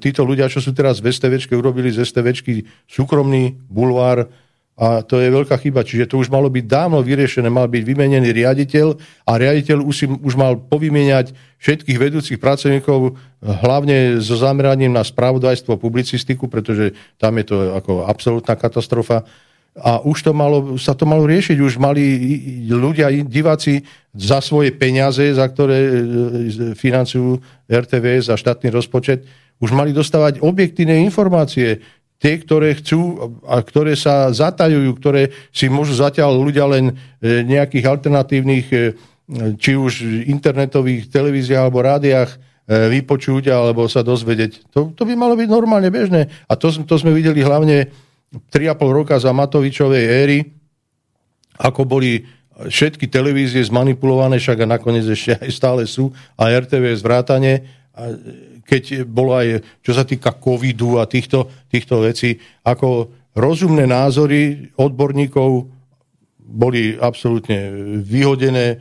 [0.00, 4.32] títo ľudia, čo sú teraz v STVčke, urobili z STVčky súkromný bulvár
[4.72, 5.84] A to je veľká chyba.
[5.84, 8.96] Čiže to už malo byť dávno vyriešené, mal byť vymenený riaditeľ
[9.28, 15.76] a riaditeľ už, si, už mal povymieňať všetkých vedúcich pracovníkov, hlavne so zameraním na spravodajstvo
[15.76, 19.28] publicistiku, pretože tam je to ako absolútna katastrofa.
[19.72, 21.56] A už to malo, sa to malo riešiť.
[21.56, 22.04] Už mali
[22.68, 25.92] ľudia, diváci za svoje peniaze, za ktoré e,
[26.76, 27.40] financujú
[27.72, 29.24] RTVS a štátny rozpočet,
[29.64, 31.80] už mali dostávať objektívne informácie
[32.22, 37.82] tie, ktoré chcú a ktoré sa zatajujú, ktoré si môžu zatiaľ ľudia len e, nejakých
[37.90, 38.78] alternatívnych, e,
[39.58, 42.36] či už internetových televíziách alebo rádiách e,
[42.94, 44.70] vypočuť alebo sa dozvedieť.
[44.70, 46.30] To, to by malo byť normálne bežné.
[46.46, 47.90] A to, to sme videli hlavne
[48.54, 50.38] 3,5 roka za Matovičovej éry,
[51.58, 52.22] ako boli
[52.62, 57.66] všetky televízie zmanipulované, však a nakoniec ešte aj stále sú, a RTV zvrátane.
[57.92, 58.14] A
[58.64, 65.68] keď bolo aj, čo sa týka covidu a týchto, týchto vecí, ako rozumné názory odborníkov
[66.52, 67.72] boli absolútne
[68.04, 68.76] vyhodené,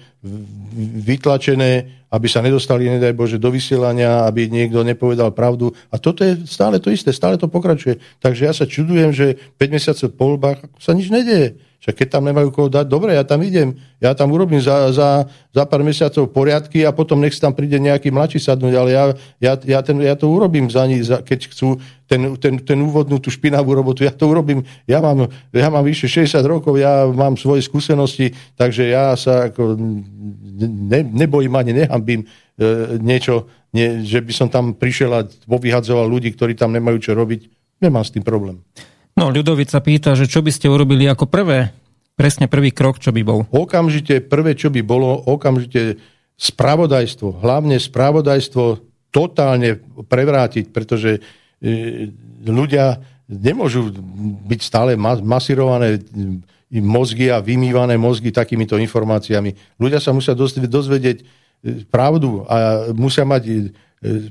[1.07, 5.71] vytlačené, aby sa nedostali, nedaj Bože, do vysielania, aby niekto nepovedal pravdu.
[5.87, 7.95] A toto je stále to isté, stále to pokračuje.
[8.19, 11.55] Takže ja sa čudujem, že 5 mesiacov po voľbách sa nič nedieje.
[11.81, 13.73] Však keď tam nemajú koho dať, dobre, ja tam idem.
[13.97, 18.13] Ja tam urobím za, za, za pár mesiacov poriadky a potom nech tam príde nejaký
[18.13, 19.03] mladší sadnúť, ale ja,
[19.41, 23.17] ja, ja, ten, ja to urobím za ní, za, keď chcú ten, ten, ten úvodnú,
[23.17, 24.61] tú špinavú robotu, ja to urobím.
[24.85, 29.73] Ja mám, ja mám vyše 60 rokov, ja mám svoje skúsenosti, takže ja sa ako
[30.61, 32.29] ne, nebojím ani nehambím
[32.61, 37.17] e, niečo, nie, že by som tam prišiel a povyhadzoval ľudí, ktorí tam nemajú čo
[37.17, 37.49] robiť.
[37.81, 38.61] Nemám s tým problém.
[39.15, 41.75] No, Ľudovica pýta, že čo by ste urobili ako prvé,
[42.15, 43.43] presne prvý krok, čo by bol?
[43.51, 45.99] Okamžite, prvé, čo by bolo, okamžite
[46.39, 48.63] spravodajstvo, hlavne spravodajstvo
[49.11, 51.19] totálne prevrátiť, pretože
[51.61, 52.09] e,
[52.47, 52.97] ľudia
[53.27, 53.91] nemôžu
[54.47, 56.01] byť stále masírované
[56.71, 59.75] mozgy a vymývané mozgy takýmito informáciami.
[59.75, 60.31] Ľudia sa musia
[60.65, 61.23] dozvedieť e,
[61.91, 63.51] pravdu a musia mať e,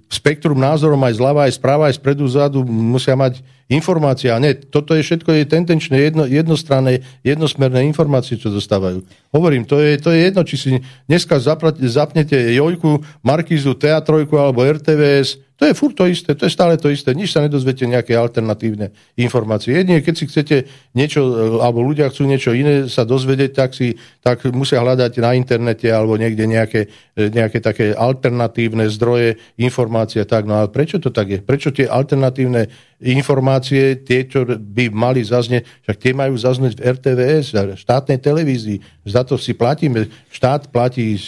[0.09, 4.35] spektrum názorom aj zľava, aj správa, aj spredu, zadu, musia mať informácia.
[4.43, 9.07] Nie, toto je všetko je tendenčné, jedno, jednostranné, jednosmerné informácie, čo dostávajú.
[9.31, 10.71] Hovorím, to je, to je jedno, či si
[11.07, 11.39] dneska
[11.79, 16.89] zapnete Jojku, Markízu, Teatrojku alebo RTVS, to je furt to isté, to je stále to
[16.89, 17.13] isté.
[17.13, 19.77] Nič sa nedozviete nejaké alternatívne informácie.
[19.77, 20.57] Jedine, keď si chcete
[20.97, 21.21] niečo,
[21.61, 23.93] alebo ľudia chcú niečo iné sa dozvedieť, tak, si,
[24.25, 30.25] tak musia hľadať na internete alebo niekde nejaké, nejaké také alternatívne zdroje informácie.
[30.25, 31.45] Tak, no ale prečo to tak je?
[31.45, 32.65] Prečo tie alternatívne
[33.05, 38.81] informácie, tie, čo by mali zaznieť, však tie majú zaznieť v RTVS, v štátnej televízii.
[39.05, 40.09] Za to si platíme.
[40.33, 41.21] Štát platí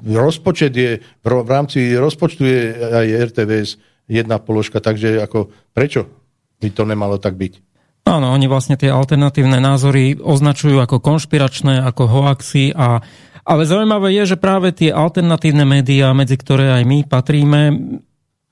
[0.00, 0.90] rozpočet je,
[1.22, 3.70] v rámci rozpočtu je aj RTVS
[4.10, 6.08] jedna položka, takže ako prečo
[6.58, 7.52] by to nemalo tak byť?
[8.08, 13.04] Áno, oni vlastne tie alternatívne názory označujú ako konšpiračné, ako hoaxy a
[13.40, 17.60] ale zaujímavé je, že práve tie alternatívne médiá, medzi ktoré aj my patríme,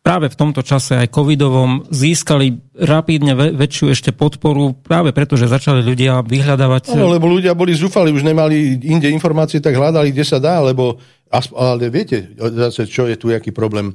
[0.08, 5.84] práve v tomto čase aj covidovom získali rapidne väčšiu ešte podporu práve preto, že začali
[5.84, 6.96] ľudia vyhľadávať...
[6.96, 10.96] No, lebo ľudia boli zúfali, už nemali inde informácie, tak hľadali, kde sa dá, lebo
[11.28, 13.92] ale viete, zase, čo je tu, aký problém.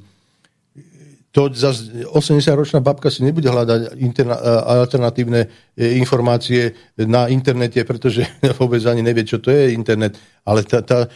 [1.34, 4.38] To zase 80-ročná babka si nebude hľadať interna,
[4.86, 6.78] alternatívne e, informácie
[7.10, 8.22] na internete, pretože
[8.62, 10.14] vôbec ani nevie, čo to je internet.
[10.46, 11.10] Ale tá, tá,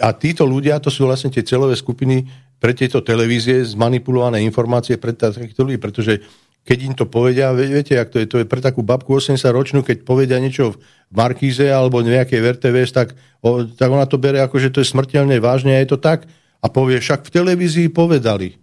[0.00, 5.12] a títo ľudia, to sú vlastne tie celové skupiny, pre tieto televízie zmanipulované informácie pre
[5.12, 6.24] takýchto ľudí, pretože
[6.66, 9.86] keď im to povedia, viete, ak to je, to je pre takú babku 80 ročnú,
[9.86, 14.58] keď povedia niečo v Markíze alebo nejakej VRTVS, tak, o, tak ona to bere ako,
[14.58, 16.26] že to je smrteľne vážne a je to tak
[16.58, 18.58] a povie, však v televízii povedali.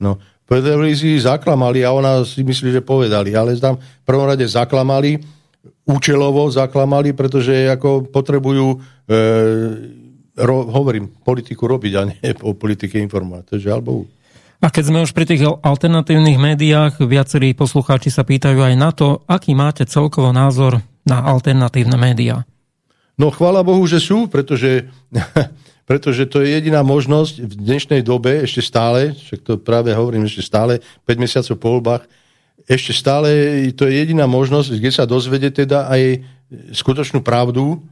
[0.00, 0.16] No,
[0.48, 5.20] v televízii zaklamali a ona si myslí, že povedali, ale tam v prvom rade zaklamali,
[5.84, 8.76] účelovo zaklamali, pretože ako potrebujú e,
[10.36, 13.42] ro, hovorím, politiku robiť a nie o politike informovať.
[13.48, 14.04] To je žiaľ Bohu.
[14.62, 19.26] A keď sme už pri tých alternatívnych médiách, viacerí poslucháči sa pýtajú aj na to,
[19.26, 22.46] aký máte celkovo názor na alternatívne médiá.
[23.18, 24.86] No chvála Bohu, že sú, pretože,
[25.90, 30.46] pretože to je jediná možnosť v dnešnej dobe, ešte stále, však to práve hovorím, ešte
[30.46, 30.78] stále,
[31.10, 32.02] 5 mesiacov po voľbách,
[32.70, 33.28] ešte stále
[33.74, 36.22] to je jediná možnosť, kde sa dozvede teda aj
[36.70, 37.82] skutočnú pravdu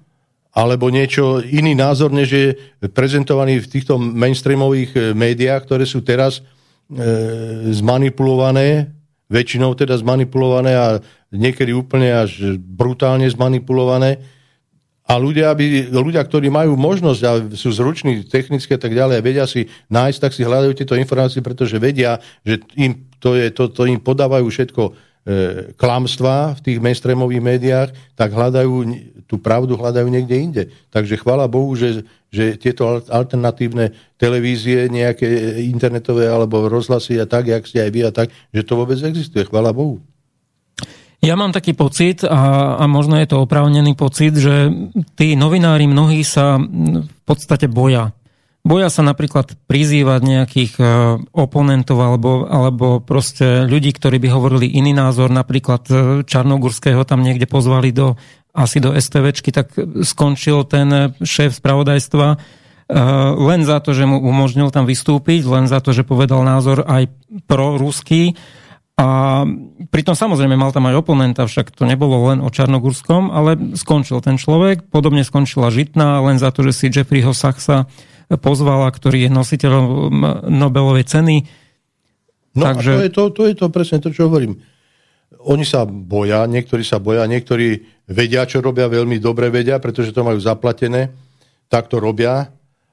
[0.51, 2.47] alebo niečo iný názor, než je
[2.91, 6.43] prezentovaný v týchto mainstreamových eh, médiách, ktoré sú teraz
[6.91, 8.91] e, zmanipulované,
[9.31, 10.87] väčšinou teda zmanipulované a
[11.31, 14.19] niekedy úplne až brutálne zmanipulované.
[15.07, 19.27] A ľudia, aby, ľudia, ktorí majú možnosť a sú zruční technicky a tak ďalej a
[19.27, 23.71] vedia si nájsť, tak si hľadajú tieto informácie, pretože vedia, že im to, je, to,
[23.71, 25.10] to im podávajú všetko
[25.77, 28.73] klamstva v tých mainstreamových médiách, tak hľadajú,
[29.29, 30.63] tú pravdu hľadajú niekde inde.
[30.89, 32.03] Takže chvála Bohu, že,
[32.33, 35.29] že tieto alternatívne televízie, nejaké
[35.69, 39.45] internetové alebo rozhlasy a tak, jak ste aj vy a tak, že to vôbec existuje.
[39.45, 40.01] Chvála Bohu.
[41.21, 44.73] Ja mám taký pocit, a, a možno je to oprávnený pocit, že
[45.21, 48.17] tí novinári mnohí sa v podstate boja
[48.61, 50.85] Boja sa napríklad prizývať nejakých e,
[51.33, 55.95] oponentov alebo, alebo proste ľudí, ktorí by hovorili iný názor, napríklad e,
[56.29, 58.21] Čarnogurského tam niekde pozvali do,
[58.53, 59.73] asi do STVčky, tak
[60.05, 62.37] skončil ten šéf spravodajstva e,
[63.41, 67.09] len za to, že mu umožnil tam vystúpiť, len za to, že povedal názor aj
[67.49, 68.37] pro ruský.
[69.01, 69.41] A
[69.89, 74.37] pritom samozrejme mal tam aj oponenta, však to nebolo len o Čarnogurskom, ale skončil ten
[74.37, 74.93] človek.
[74.93, 77.89] Podobne skončila Žitná, len za to, že si Jeffreyho Sachsa
[78.39, 79.85] pozvala, ktorý je nositeľom
[80.47, 81.37] Nobelovej ceny.
[82.55, 82.93] No Takže...
[82.95, 84.59] to je to, to je to presne to, čo hovorím.
[85.47, 90.27] Oni sa boja, niektorí sa boja, niektorí vedia, čo robia, veľmi dobre vedia, pretože to
[90.27, 91.11] majú zaplatené,
[91.71, 92.51] tak to robia.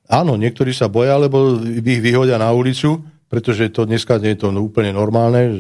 [0.07, 4.53] Áno, niektorí sa boja, lebo ich vyhodia na ulicu, pretože to dneska nie je to
[4.55, 5.59] úplne normálne.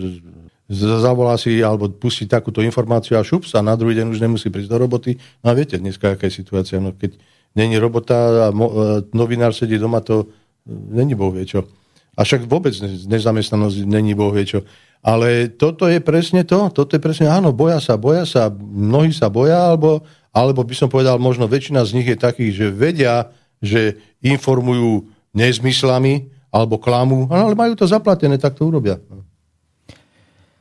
[0.71, 4.71] Zavolá si alebo pustí takúto informáciu a šup sa, na druhý deň už nemusí prísť
[4.71, 5.19] do roboty.
[5.43, 6.79] No a viete dneska, aká je situácia.
[6.79, 7.19] No keď
[7.57, 8.73] není robota a mo, e,
[9.17, 10.25] novinár sedí doma, to e,
[10.69, 11.65] není boh vie čo.
[12.13, 12.77] A však vôbec
[13.09, 14.61] nezamestnanosť není boh vie čo.
[15.01, 19.33] Ale toto je presne to, toto je presne, áno, boja sa, boja sa, mnohí sa
[19.33, 23.97] boja, alebo, alebo by som povedal, možno väčšina z nich je takých, že vedia, že
[24.21, 28.97] informujú nezmyslami, alebo klamu, ale majú to zaplatené, tak to urobia.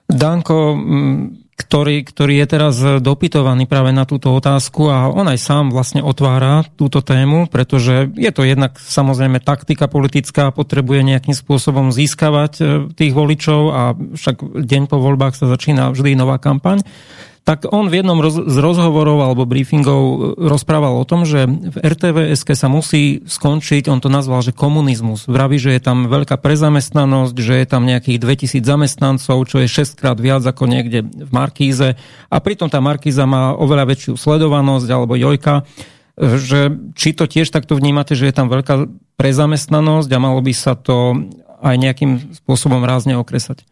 [0.06, 0.76] Danko,
[1.56, 6.68] ktorý, ktorý je teraz dopytovaný práve na túto otázku a on aj sám vlastne otvára
[6.76, 13.16] túto tému, pretože je to jednak samozrejme taktika politická, potrebuje nejakým spôsobom získavať e, tých
[13.16, 16.84] voličov a však deň po voľbách sa začína vždy nová kampaň
[17.46, 20.18] tak on v jednom roz, z rozhovorov alebo briefingov e,
[20.50, 25.30] rozprával o tom, že v RTVS sa musí skončiť, on to nazval, že komunizmus.
[25.30, 29.94] Vraví, že je tam veľká prezamestnanosť, že je tam nejakých 2000 zamestnancov, čo je 6
[29.94, 31.94] krát viac ako niekde v Markíze.
[32.26, 35.62] A pritom tá Markíza má oveľa väčšiu sledovanosť alebo Jojka
[36.16, 38.88] že či to tiež takto vnímate, že je tam veľká
[39.20, 41.28] prezamestnanosť a malo by sa to
[41.60, 43.68] aj nejakým spôsobom rázne okresať?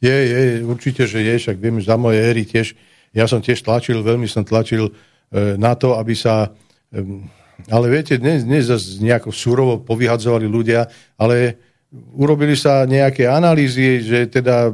[0.00, 2.78] Je, je, určite, že je, však viem, za moje éry tiež
[3.10, 4.92] ja som tiež tlačil, veľmi som tlačil e,
[5.58, 6.54] na to, aby sa...
[7.68, 8.66] Ale viete, dnes, dnes
[8.98, 10.88] nejako surovo povyhadzovali ľudia,
[11.20, 11.60] ale
[12.14, 14.72] urobili sa nejaké analýzy, že teda e,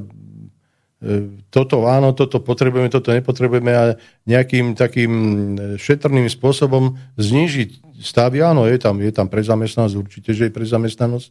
[1.49, 3.85] toto áno, toto potrebujeme, toto nepotrebujeme a
[4.29, 8.44] nejakým takým e, šetrným spôsobom znižiť stavy.
[8.44, 11.29] Áno, je tam, je tam prezamestnanosť, určite, že je prezamestnanosť,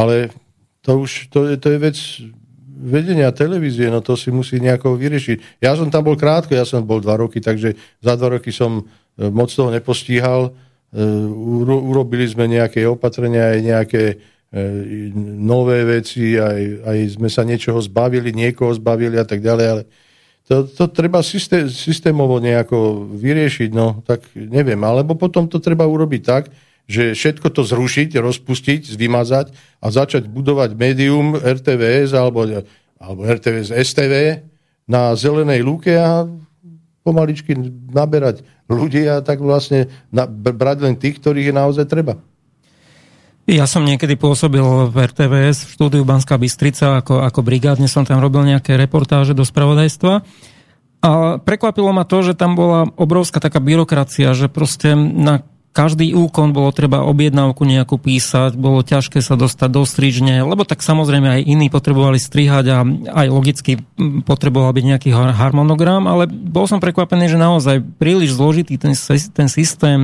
[0.00, 0.32] ale
[0.80, 1.96] to už to to je vec
[2.78, 5.58] vedenia televízie, no to si musí nejako vyriešiť.
[5.58, 8.80] Ja som tam bol krátko, ja som bol dva roky, takže za dva roky som
[8.80, 8.82] e,
[9.28, 10.54] moc toho nepostíhal.
[10.94, 11.02] E,
[11.66, 14.16] urobili sme nejaké opatrenia, aj nejaké e,
[15.42, 19.82] nové veci, aj, aj sme sa niečoho zbavili, niekoho zbavili a tak ďalej, ale
[20.48, 26.22] to, to treba systém, systémovo nejako vyriešiť, no tak neviem, alebo potom to treba urobiť
[26.24, 26.48] tak,
[26.88, 29.52] že všetko to zrušiť, rozpustiť, vymazať
[29.84, 32.48] a začať budovať médium RTVS alebo,
[32.96, 34.40] alebo RTVS STV
[34.88, 36.24] na zelenej lúke a
[37.04, 37.52] pomaličky
[37.92, 38.40] naberať
[38.72, 42.16] ľudí a tak vlastne na, brať len tých, ktorých je naozaj treba.
[43.48, 44.60] Ja som niekedy pôsobil
[44.92, 49.40] v RTVS v štúdiu Banská Bystrica ako, ako brigádne, som tam robil nejaké reportáže do
[49.40, 50.20] spravodajstva.
[51.00, 56.50] A prekvapilo ma to, že tam bola obrovská taká byrokracia, že proste na každý úkon
[56.50, 61.46] bolo treba objednávku nejakú písať, bolo ťažké sa dostať do strižne, lebo tak samozrejme aj
[61.46, 62.78] iní potrebovali strihať a
[63.14, 63.78] aj logicky
[64.26, 68.96] potreboval byť nejaký harmonogram, ale bol som prekvapený, že naozaj príliš zložitý ten,
[69.32, 70.00] ten systém,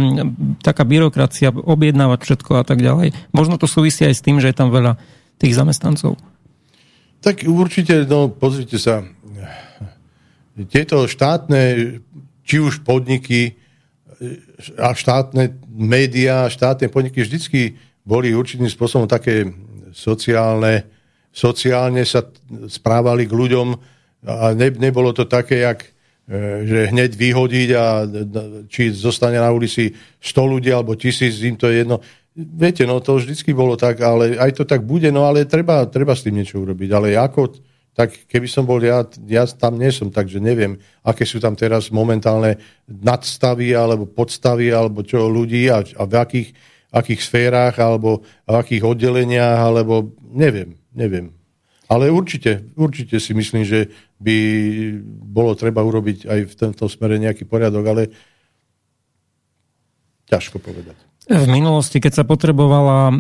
[0.63, 3.17] taká byrokracia, objednávať všetko a tak ďalej.
[3.35, 5.01] Možno to súvisí aj s tým, že je tam veľa
[5.43, 6.21] tých zamestnancov.
[7.25, 9.03] Tak určite, no pozrite sa,
[10.71, 11.99] tieto štátne,
[12.47, 13.59] či už podniky,
[14.79, 19.49] a štátne médiá, štátne podniky vždycky boli určitým spôsobom také
[19.95, 20.85] sociálne,
[21.33, 22.27] sociálne sa
[22.69, 23.69] správali k ľuďom
[24.25, 25.85] a ne, nebolo to také, jak,
[26.29, 27.85] e, že hneď vyhodiť a
[28.69, 32.01] či zostane na ulici 100 ľudí alebo tisíc, im to je jedno.
[32.35, 36.19] Viete, no to vždycky bolo tak, ale aj to tak bude, no ale treba, treba
[36.19, 36.91] s tým niečo urobiť.
[36.91, 37.55] Ale ako,
[37.95, 41.95] tak keby som bol ja, ja tam nie som, takže neviem, aké sú tam teraz
[41.95, 42.59] momentálne
[42.91, 46.49] nadstavy alebo podstavy alebo čo ľudí a, a v akých,
[46.91, 51.31] akých sférach alebo v akých oddeleniach, alebo neviem, neviem.
[51.87, 53.87] Ale určite, určite si myslím, že
[54.19, 54.37] by
[55.07, 58.03] bolo treba urobiť aj v tomto smere nejaký poriadok, ale
[60.27, 60.99] ťažko povedať.
[61.25, 63.17] V minulosti, keď sa potrebovala um,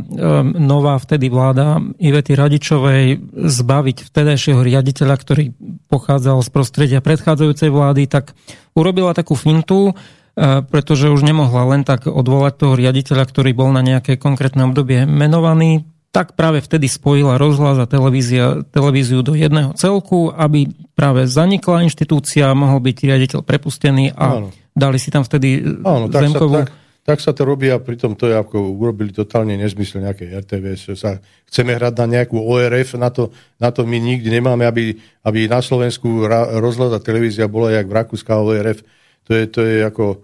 [0.61, 5.45] nová vtedy vláda Ivety Radičovej zbaviť vtedajšieho riaditeľa, ktorý
[5.89, 8.37] pochádzal z prostredia predchádzajúcej vlády, tak
[8.77, 13.81] urobila takú fintu, uh, pretože už nemohla len tak odvolať toho riaditeľa, ktorý bol na
[13.81, 20.29] nejaké konkrétne obdobie menovaný, tak práve vtedy spojila rozhlas a televízia, televíziu do jedného celku,
[20.29, 24.49] aby práve zanikla inštitúcia, mohol byť riaditeľ prepustený a Áno.
[24.77, 26.55] dali si tam vtedy Áno, zemkovú...
[26.61, 30.01] Tak sa, tak tak sa to robí a pritom to je ako urobili totálne nezmysel
[30.01, 30.97] nejaké RTVS.
[30.97, 31.21] Sa
[31.53, 33.29] chceme hrať na nejakú ORF, na to,
[33.61, 36.25] na to my nikdy nemáme, aby, aby na Slovensku
[36.65, 38.81] rozhľad a televízia bola jak v Rakúska ORF.
[39.29, 40.19] To je, to je ako e,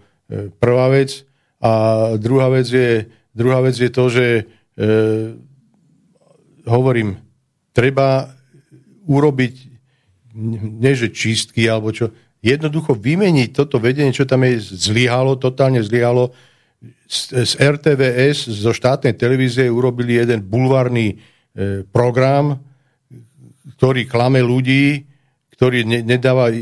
[0.57, 1.29] prvá vec.
[1.61, 1.73] A
[2.17, 3.05] druhá vec je,
[3.37, 4.43] druhá vec je to, že e,
[6.65, 7.21] hovorím,
[7.77, 8.33] treba
[9.05, 9.55] urobiť
[10.81, 12.09] nie že čistky alebo čo,
[12.41, 16.33] jednoducho vymeniť toto vedenie, čo tam je zlyhalo, totálne zlyhalo,
[17.11, 21.17] z RTVS, zo štátnej televízie urobili jeden bulvárny e,
[21.85, 22.57] program,
[23.77, 25.05] ktorý klame ľudí,
[25.53, 26.57] ktorý nedáva e,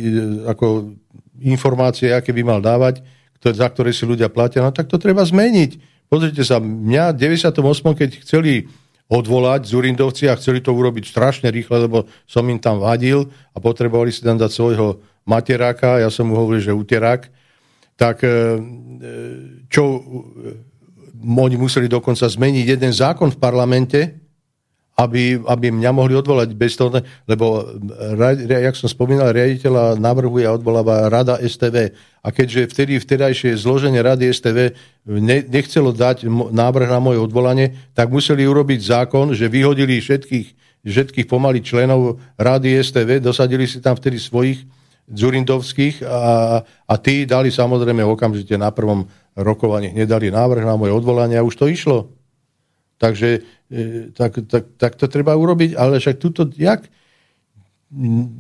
[0.51, 0.97] ako
[1.39, 2.99] informácie, aké by mal dávať,
[3.39, 4.66] za ktoré si ľudia platia.
[4.66, 5.79] No tak to treba zmeniť.
[6.11, 7.55] Pozrite sa, mňa v 98.
[7.95, 8.66] keď chceli
[9.09, 14.12] odvolať Zurindovci a chceli to urobiť strašne rýchle, lebo som im tam vadil a potrebovali
[14.12, 17.29] si tam dať svojho materáka, ja som mu hovoril, že uterák,
[17.99, 18.34] tak e, e,
[19.66, 20.01] čo e,
[21.18, 24.01] oni museli dokonca zmeniť jeden zákon v parlamente,
[24.99, 26.90] aby, aby mňa mohli odvolať bez toho,
[27.30, 27.62] lebo,
[28.42, 31.94] jak som spomínal, riaditeľa navrhuje a odvoláva Rada STV.
[32.18, 34.74] A keďže vtedy vtedajšie zloženie Rady STV
[35.07, 41.26] ne, nechcelo dať návrh na moje odvolanie, tak museli urobiť zákon, že vyhodili všetkých, všetkých
[41.30, 44.66] pomaly členov Rady STV, dosadili si tam vtedy svojich
[45.09, 51.39] Zurindovských a, a tí dali samozrejme okamžite na prvom rokovaní nedali návrh na moje odvolanie
[51.39, 52.13] a už to išlo.
[52.99, 53.29] Takže
[53.71, 56.85] e, tak, tak, tak to treba urobiť, ale však tuto, jak?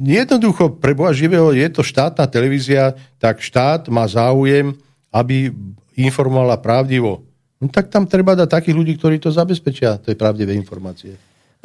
[0.04, 4.76] Jednoducho, pre Boha živého, je to štátna televízia, tak štát má záujem,
[5.08, 5.54] aby
[5.96, 7.24] informovala pravdivo.
[7.58, 11.16] No tak tam treba dať takých ľudí, ktorí to zabezpečia, tej pravdivé informácie.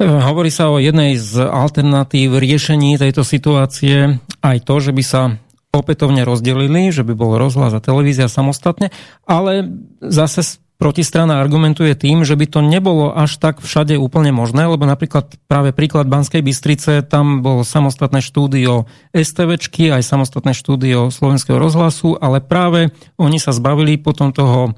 [0.02, 5.22] Hovorí sa o jednej z alternatív riešení tejto situácie aj to, že by sa
[5.70, 8.94] opätovne rozdelili, že by bol rozhlas a televízia samostatne,
[9.26, 9.70] ale
[10.02, 15.38] zase protistrana argumentuje tým, že by to nebolo až tak všade úplne možné, lebo napríklad
[15.46, 22.42] práve príklad Banskej Bystrice, tam bolo samostatné štúdio STVčky, aj samostatné štúdio Slovenského rozhlasu, ale
[22.42, 24.74] práve oni sa zbavili potom toho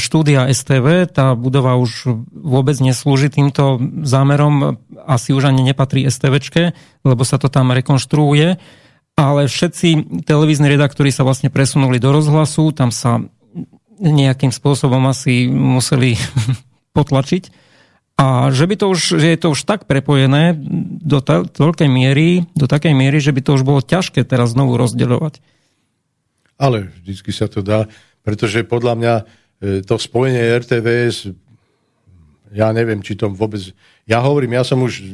[0.00, 6.72] štúdia STV, tá budova už vôbec neslúži týmto zámerom, asi už ani nepatrí STVčke,
[7.04, 8.56] lebo sa to tam rekonštruuje,
[9.18, 13.20] ale všetci televízni redaktori sa vlastne presunuli do rozhlasu, tam sa
[13.98, 16.14] nejakým spôsobom asi museli
[16.96, 17.68] potlačiť.
[18.18, 20.58] A že, by to už, že je to už tak prepojené
[21.06, 25.38] do toľkej miery, do takej miery, že by to už bolo ťažké teraz znovu rozdeľovať.
[26.58, 27.86] Ale vždycky sa to dá,
[28.26, 31.34] pretože podľa mňa E, to spojenie RTVS,
[32.52, 33.60] ja neviem, či to vôbec...
[34.08, 35.04] Ja hovorím, ja som už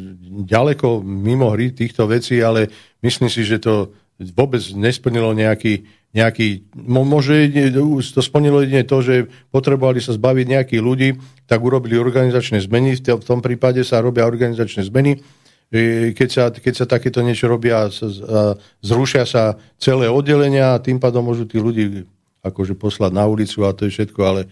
[0.47, 2.71] ďaleko mimo hry týchto vecí, ale
[3.03, 3.91] myslím si, že to
[4.39, 5.83] vôbec nesplnilo nejaký,
[6.15, 7.51] nejaký môže
[8.15, 11.09] to splnilo jedine to, že potrebovali sa zbaviť nejakých ľudí,
[11.51, 15.19] tak urobili organizačné zmeny, v tom prípade sa robia organizačné zmeny,
[15.75, 17.91] e, keď sa, keď sa takéto niečo robia,
[18.79, 22.07] zrušia sa celé oddelenia a tým pádom môžu tí ľudí
[22.45, 24.47] akože poslať na ulicu a to je všetko, ale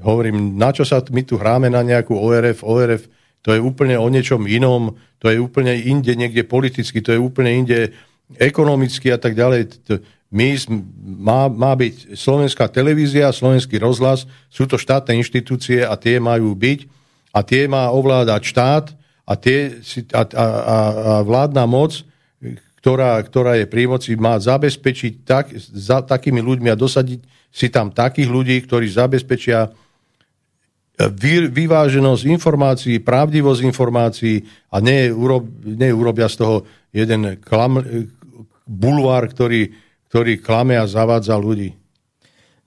[0.00, 3.06] hovorím, na čo sa my tu hráme na nejakú ORF, ORF,
[3.44, 7.52] to je úplne o niečom inom, to je úplne inde niekde politicky, to je úplne
[7.52, 7.92] inde
[8.40, 9.84] ekonomicky a tak ďalej.
[10.32, 10.56] My,
[11.20, 16.88] má, má byť slovenská televízia, slovenský rozhlas, sú to štátne inštitúcie a tie majú byť
[17.36, 18.84] a tie má ovládať štát
[19.28, 19.78] a, tie,
[20.10, 20.46] a, a, a,
[21.22, 22.02] vládna moc
[22.84, 27.24] ktorá, ktorá je pri moci, má zabezpečiť tak, za takými ľuďmi a dosadiť
[27.54, 29.70] si tam takých ľudí, ktorí zabezpečia
[30.98, 34.42] vy, vyváženosť informácií, pravdivosť informácií
[34.74, 36.56] a nie, urob, nie urobia z toho
[36.90, 37.78] jeden klam,
[38.66, 39.70] bulvár, ktorý,
[40.10, 41.83] ktorý klame a zavádza ľudí.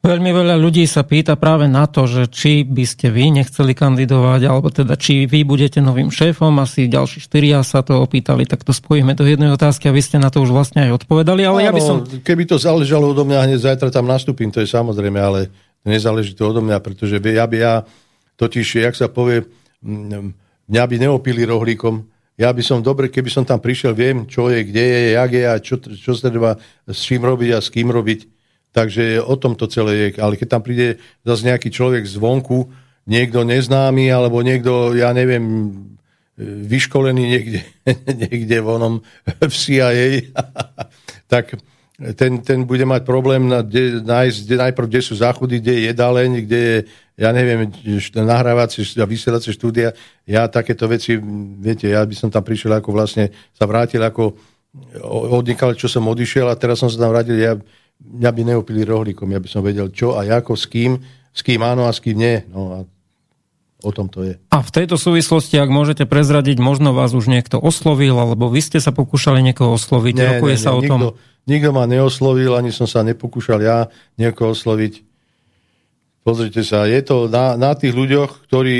[0.08, 4.42] Veľmi veľa ľudí sa pýta práve na to, že či by ste vy nechceli kandidovať,
[4.48, 8.72] alebo teda či vy budete novým šéfom, asi ďalší štyria sa to opýtali, tak to
[8.72, 11.68] spojíme do jednej otázky a vy ste na to už vlastne aj odpovedali, ale Áno,
[11.68, 11.96] ja by som...
[12.24, 15.52] Keby to záležalo odo mňa, hneď zajtra tam nastúpim, to je samozrejme, ale
[15.84, 17.84] nezáleží to odo mňa, pretože ja by ja,
[18.40, 19.44] totiž, jak sa povie,
[19.84, 24.62] mňa by neopili rohlíkom, Ja by som dobre, keby som tam prišiel, viem, čo je,
[24.62, 26.54] kde je, jak je a čo, čo sa treba
[26.86, 28.37] s čím robiť a s kým robiť.
[28.78, 30.22] Takže o tom to celé je.
[30.22, 32.70] Ale keď tam príde zase nejaký človek zvonku,
[33.10, 35.74] niekto neznámy, alebo niekto, ja neviem,
[36.38, 37.60] vyškolený niekde,
[38.30, 40.30] niekde v onom v CIA,
[41.34, 41.58] tak
[42.14, 45.82] ten, ten bude mať problém na, kde, nájsť, kde, najprv, kde sú záchody, kde je
[45.90, 46.78] jedáleň, kde je,
[47.18, 47.74] ja neviem,
[48.14, 49.98] nahrávacie a vysielacie štúdia.
[50.30, 51.18] Ja takéto veci,
[51.58, 54.38] viete, ja by som tam prišiel ako vlastne, sa vrátil ako
[55.34, 57.58] odnikal, čo som odišiel a teraz som sa tam vrátil, ja,
[58.02, 60.98] mňa by neopili rohlíkom, ja by som vedel čo a ako, s kým,
[61.34, 62.42] s kým áno a s kým nie.
[62.50, 62.78] No a
[63.86, 64.42] O tom to je.
[64.50, 68.82] A v tejto súvislosti, ak môžete prezradiť, možno vás už niekto oslovil, alebo vy ste
[68.82, 71.02] sa pokúšali niekoho osloviť, nie, rokuje nie, sa nie, o nikto, tom?
[71.46, 73.86] Nikto ma neoslovil, ani som sa nepokúšal ja
[74.18, 75.06] niekoho osloviť.
[76.26, 78.80] Pozrite sa, je to na, na tých ľuďoch, ktorí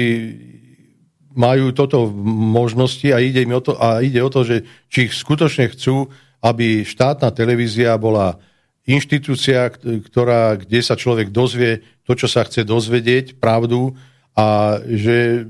[1.38, 5.14] majú toto možnosti a ide, im o to, a ide o to, že či ich
[5.14, 6.10] skutočne chcú,
[6.42, 8.42] aby štátna televízia bola
[8.88, 13.94] inštitúcia, ktorá, kde sa človek dozvie to, čo sa chce dozvedieť, pravdu,
[14.38, 15.44] a že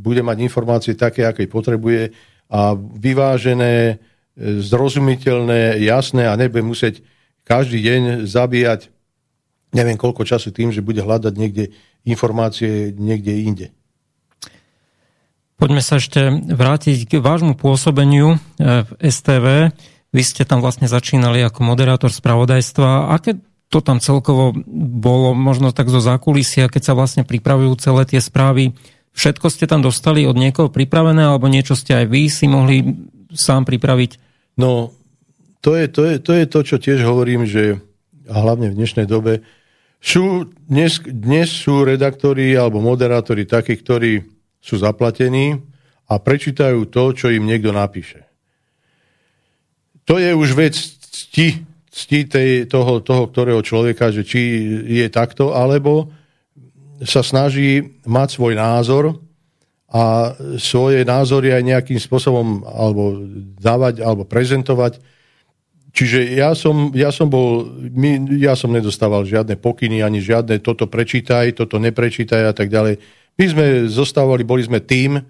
[0.00, 2.16] bude mať informácie také, aké potrebuje
[2.50, 4.00] a vyvážené,
[4.40, 7.04] zrozumiteľné, jasné a nebude musieť
[7.46, 8.90] každý deň zabíjať
[9.74, 11.64] neviem koľko času tým, že bude hľadať niekde
[12.02, 13.66] informácie niekde inde.
[15.60, 19.46] Poďme sa ešte vrátiť k vášmu pôsobeniu eh, v STV.
[20.10, 23.14] Vy ste tam vlastne začínali ako moderátor spravodajstva.
[23.14, 23.38] Aké
[23.70, 28.74] to tam celkovo bolo možno tak zo zákulisia, keď sa vlastne pripravujú celé tie správy.
[29.14, 33.62] Všetko ste tam dostali od niekoho pripravené, alebo niečo ste aj vy si mohli sám
[33.62, 34.18] pripraviť?
[34.58, 34.90] No,
[35.62, 37.78] to je to, je, to, je to čo tiež hovorím, že
[38.30, 39.42] a hlavne v dnešnej dobe,
[40.00, 44.24] sú, dnes, dnes sú redaktori alebo moderátori takí, ktorí
[44.62, 45.60] sú zaplatení
[46.08, 48.29] a prečítajú to, čo im niekto napíše.
[50.10, 54.40] To je už vec cti cti tej, toho, toho, ktorého človeka, že či
[54.86, 56.08] je takto, alebo
[57.02, 59.18] sa snaží mať svoj názor
[59.90, 63.18] a svoje názory aj nejakým spôsobom alebo
[63.58, 65.02] dávať, alebo prezentovať.
[65.90, 70.86] Čiže ja som, ja som bol, my, ja som nedostával žiadne pokyny, ani žiadne toto
[70.86, 73.02] prečítaj, toto neprečítaj a tak ďalej.
[73.34, 75.22] My sme zostávali, boli sme tým, e,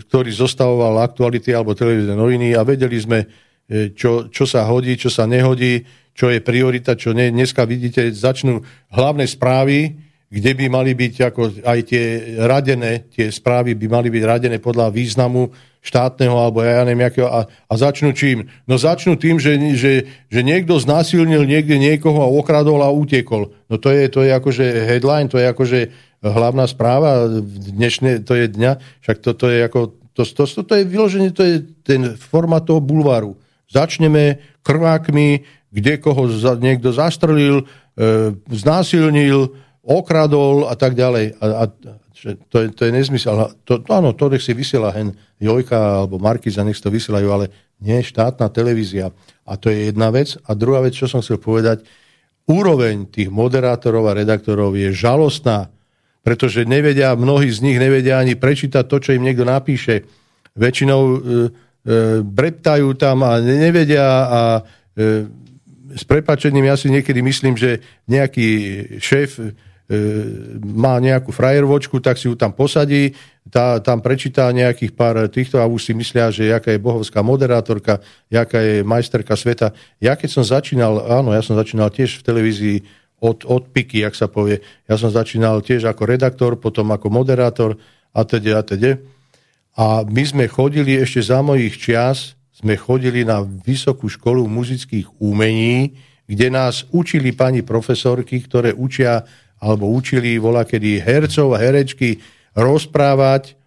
[0.00, 3.28] ktorý zostavoval aktuality alebo televízne noviny a vedeli sme,
[3.68, 5.84] čo, čo sa hodí, čo sa nehodí,
[6.14, 7.32] čo je priorita, čo nie.
[7.34, 8.62] Dneska vidíte, začnú
[8.94, 9.98] hlavné správy,
[10.34, 12.04] kde by mali byť ako aj tie
[12.42, 15.50] radené, tie správy by mali byť radené podľa významu
[15.84, 18.48] štátneho alebo ja neviem akého, a, a začnú čím?
[18.64, 23.52] No začnú tým, že, že, že niekto znásilnil niekde niekoho a okradol a utiekol.
[23.68, 25.80] No to je, to je akože headline, to je akože
[26.24, 27.28] hlavná správa
[27.76, 31.44] dnešné, to je dňa, však toto je ako, to, to, to, to je vyloženie, to
[31.44, 31.54] je
[31.84, 33.36] ten formát toho bulváru.
[33.74, 35.42] Začneme krvákmi,
[35.74, 37.66] kde koho za, niekto zastrelil,
[37.98, 39.50] e, znásilnil,
[39.82, 41.34] okradol a tak ďalej.
[41.42, 41.64] A, a
[42.48, 43.34] to, je, to je nezmysel.
[43.66, 45.12] To, áno, to nech si vysiela hen
[45.42, 47.46] Jojka alebo Markiza, nech to vysielajú, ale
[47.82, 49.10] nie štátna televízia.
[49.44, 50.38] A to je jedna vec.
[50.46, 51.84] A druhá vec, čo som chcel povedať,
[52.48, 55.68] úroveň tých moderátorov a redaktorov je žalostná,
[56.24, 60.08] pretože nevedia, mnohí z nich nevedia ani prečítať to, čo im niekto napíše.
[60.56, 61.18] Väčšinou E,
[62.24, 64.40] breptajú tam a nevedia a
[64.96, 65.28] e,
[65.94, 68.48] s prepačením ja si niekedy myslím, že nejaký
[68.98, 69.52] šéf e,
[70.64, 73.12] má nejakú frajervočku, tak si ju tam posadí,
[73.52, 78.00] tá, tam prečíta nejakých pár týchto a už si myslia, že jaká je bohovská moderátorka,
[78.32, 79.76] jaká je majsterka sveta.
[80.00, 82.76] Ja keď som začínal, áno, ja som začínal tiež v televízii
[83.20, 84.64] od, od piky, jak sa povie.
[84.88, 87.76] Ja som začínal tiež ako redaktor, potom ako moderátor
[88.16, 88.96] a teda a teda.
[89.74, 95.98] A my sme chodili ešte za mojich čias, sme chodili na Vysokú školu muzických umení,
[96.30, 99.26] kde nás učili pani profesorky, ktoré učia
[99.58, 102.22] alebo učili volá kedy hercov a herečky
[102.54, 103.58] rozprávať,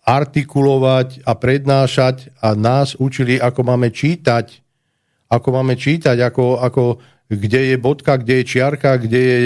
[0.00, 4.64] artikulovať a prednášať a nás učili, ako máme čítať,
[5.30, 6.82] ako máme čítať, ako, ako,
[7.28, 9.36] kde je bodka, kde je čiarka, kde je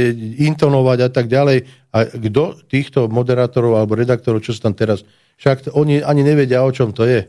[0.49, 1.66] intonovať a tak ďalej.
[1.93, 5.05] A kto týchto moderátorov alebo redaktorov, čo sa tam teraz
[5.39, 7.26] však oni ani nevedia, o čom to je.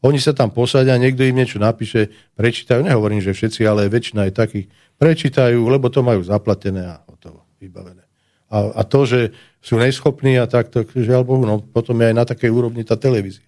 [0.00, 4.32] Oni sa tam posadia, niekto im niečo napíše, prečítajú, nehovorím, že všetci, ale väčšina je
[4.32, 4.66] takých,
[4.96, 8.00] prečítajú, lebo to majú zaplatené a hotovo, vybavené.
[8.48, 12.24] A, a to, že sú neschopní a takto, žiaľ Bohu, no potom je aj na
[12.24, 13.44] takej úrovni tá televízia.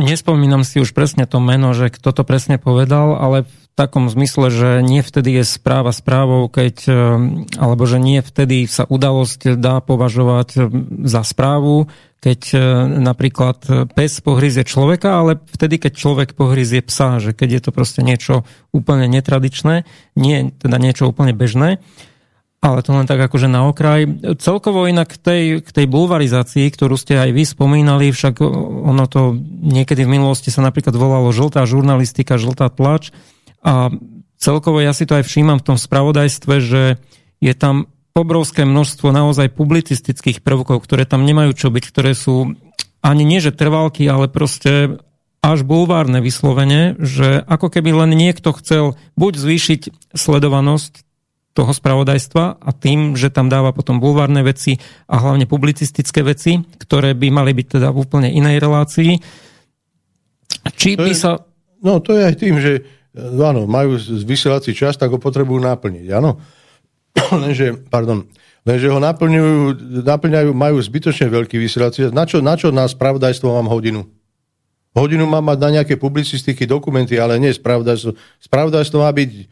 [0.00, 4.48] Nespomínam si už presne to meno, že kto to presne povedal, ale v takom zmysle,
[4.48, 6.92] že nie vtedy je správa správou, keď, e,
[7.60, 10.60] alebo že nie vtedy sa udalosť dá považovať e,
[11.04, 12.58] za správu, keď e,
[13.00, 18.00] napríklad pes pohryzie človeka, ale vtedy, keď človek pohryzie psa, že keď je to proste
[18.00, 19.84] niečo úplne netradičné,
[20.16, 21.80] nie teda niečo úplne bežné,
[22.60, 24.04] ale to len tak akože na okraj.
[24.36, 28.44] Celkovo inak k tej, k tej bulvarizácii, ktorú ste aj vy spomínali, však
[28.84, 33.16] ono to niekedy v minulosti sa napríklad volalo žltá žurnalistika, žltá tlač
[33.64, 33.88] a
[34.36, 36.82] celkovo ja si to aj všímam v tom spravodajstve, že
[37.40, 42.60] je tam obrovské množstvo naozaj publicistických prvkov, ktoré tam nemajú čo byť, ktoré sú
[43.00, 45.00] ani nie že trvalky, ale proste
[45.40, 51.08] až bulvárne vyslovene, že ako keby len niekto chcel buď zvýšiť sledovanosť
[51.50, 54.78] toho spravodajstva a tým, že tam dáva potom bulvárne veci
[55.10, 59.12] a hlavne publicistické veci, ktoré by mali byť teda v úplne inej relácii.
[60.78, 61.42] Či to by je, sa...
[61.82, 62.86] No to je aj tým, že
[63.18, 66.38] áno, majú vysielací čas, tak ho potrebujú naplniť, áno.
[67.42, 68.30] lenže, pardon,
[68.62, 69.56] lenže ho naplňujú,
[70.06, 72.06] naplňajú, majú zbytočne veľký vysielací.
[72.14, 74.06] Na čo, na čo na spravodajstvo mám hodinu?
[74.90, 78.10] Hodinu mám mať na nejaké publicistiky, dokumenty, ale nie spravodajstvo.
[78.42, 79.44] Spravodajstvo má byť e,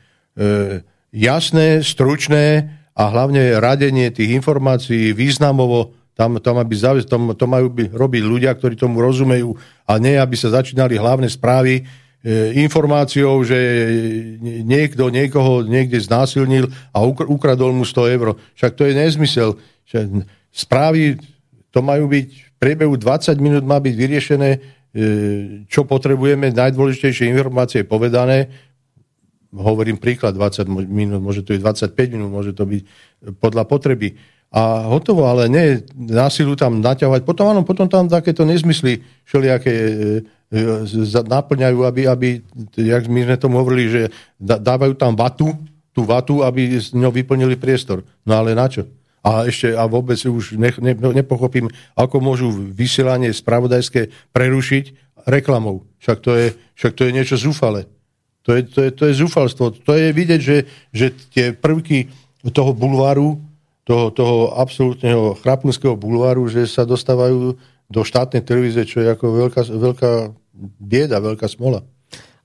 [1.14, 6.74] jasné, stručné a hlavne radenie tých informácií významovo tam, tam, aby,
[7.06, 9.54] tam, to majú by, robiť ľudia, ktorí tomu rozumejú
[9.86, 11.86] a nie, aby sa začínali hlavné správy
[12.18, 13.54] E, informáciou, že
[14.42, 18.34] niekto niekoho niekde znásilnil a ukradol mu 100 eur.
[18.58, 19.54] Však to je nezmysel.
[20.50, 21.14] Správy,
[21.70, 24.58] to majú byť v priebehu 20 minút má byť vyriešené, e,
[25.70, 28.50] čo potrebujeme, najdôležitejšie informácie povedané.
[29.48, 31.60] Hovorím príklad, 20 minút, môže to byť
[31.96, 32.82] 25 minút, môže to byť
[33.40, 34.20] podľa potreby.
[34.48, 37.20] A hotovo, ale nie násilu tam naťahovať.
[37.24, 40.20] Potom áno, potom tam takéto nezmysly všelijaké e,
[41.24, 42.28] naplňajú, aby, aby,
[42.76, 44.02] jak my sme tomu hovorili, že
[44.40, 45.52] dávajú tam vatu,
[45.92, 48.04] tú vatu, aby z ňou vyplnili priestor.
[48.24, 48.88] No ale na čo?
[49.20, 55.84] A ešte a vôbec už ne, ne, nepochopím, ako môžu vysielanie spravodajské prerušiť reklamou.
[56.00, 56.46] Však to je,
[56.78, 57.84] však to je niečo zúfale.
[58.48, 59.76] To je, to, je, to je zúfalstvo.
[59.84, 62.08] To je vidieť, že, že tie prvky
[62.48, 63.36] toho bulváru,
[63.84, 67.60] toho, toho absolútneho chrapunského bulváru, že sa dostávajú
[67.92, 70.12] do štátnej televízie, čo je ako veľká, veľká
[70.80, 71.84] bieda, veľká smola.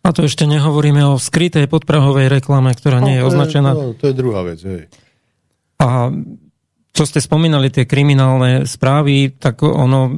[0.03, 3.71] A to ešte nehovoríme o skrytej podprahovej reklame, ktorá no, nie je označená.
[3.71, 4.59] To je, no, to je druhá vec.
[4.59, 4.91] Hej.
[5.79, 6.11] A
[6.91, 10.11] čo ste spomínali, tie kriminálne správy, tak ono,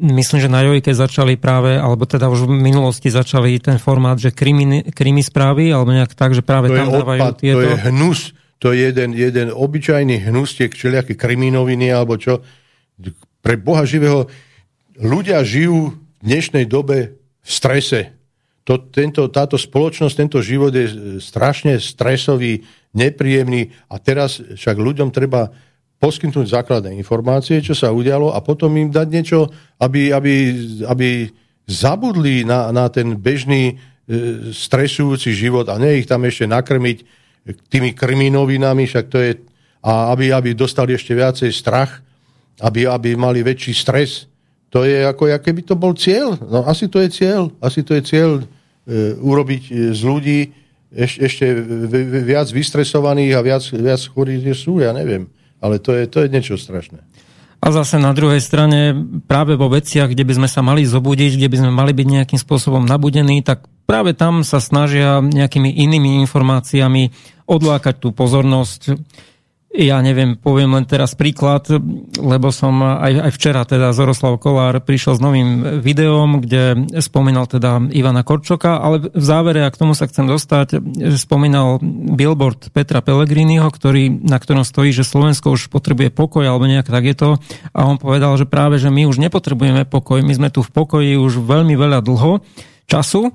[0.00, 4.32] myslím, že na Jojke začali práve, alebo teda už v minulosti začali ten formát, že
[4.32, 7.60] krimi, krimi správy, alebo nejak tak, že práve to tam dávajú odpad, tieto...
[7.60, 8.20] To je hnus,
[8.62, 12.40] to je jeden, jeden obyčajný hnustiek, všelijaké kriminoviny, alebo čo.
[13.42, 14.30] Pre Boha živého,
[14.96, 18.14] ľudia žijú v dnešnej dobe v strese.
[18.62, 22.62] To, tento, táto spoločnosť, tento život je strašne stresový,
[22.94, 25.50] nepríjemný a teraz však ľuďom treba
[26.02, 29.46] poskytnúť základné informácie, čo sa udialo a potom im dať niečo,
[29.78, 30.34] aby, aby,
[30.90, 31.30] aby
[31.70, 33.74] zabudli na, na ten bežný e,
[34.50, 37.22] stresujúci život a nie ich tam ešte nakrmiť
[37.70, 39.38] tými kriminovinami, však to je,
[39.86, 42.02] a aby, aby dostali ešte viacej strach,
[42.58, 44.26] aby, aby mali väčší stres,
[44.72, 46.34] to je ako, keby to bol cieľ.
[46.48, 47.52] No asi to je cieľ.
[47.60, 48.44] Asi to je cieľ e,
[49.20, 50.40] urobiť e, z ľudí
[50.96, 51.44] eš, ešte
[52.24, 55.28] viac vystresovaných a viac, viac chorých sú, ja neviem.
[55.62, 57.00] Ale to je, to je niečo strašné.
[57.62, 58.90] A zase na druhej strane
[59.30, 62.40] práve vo veciach, kde by sme sa mali zobudiť, kde by sme mali byť nejakým
[62.42, 67.14] spôsobom nabudení, tak práve tam sa snažia nejakými inými informáciami
[67.46, 68.98] odlákať tú pozornosť
[69.72, 71.64] ja neviem, poviem len teraz príklad,
[72.20, 77.80] lebo som aj, aj včera teda Zoroslav Kolár prišiel s novým videom, kde spomínal teda
[77.88, 80.76] Ivana Korčoka, ale v závere, a k tomu sa chcem dostať,
[81.16, 81.80] spomínal
[82.12, 87.08] billboard Petra Pellegriniho, ktorý, na ktorom stojí, že Slovensko už potrebuje pokoj, alebo nejak tak
[87.08, 87.30] je to.
[87.72, 91.16] A on povedal, že práve, že my už nepotrebujeme pokoj, my sme tu v pokoji
[91.16, 92.44] už veľmi veľa dlho
[92.92, 93.32] času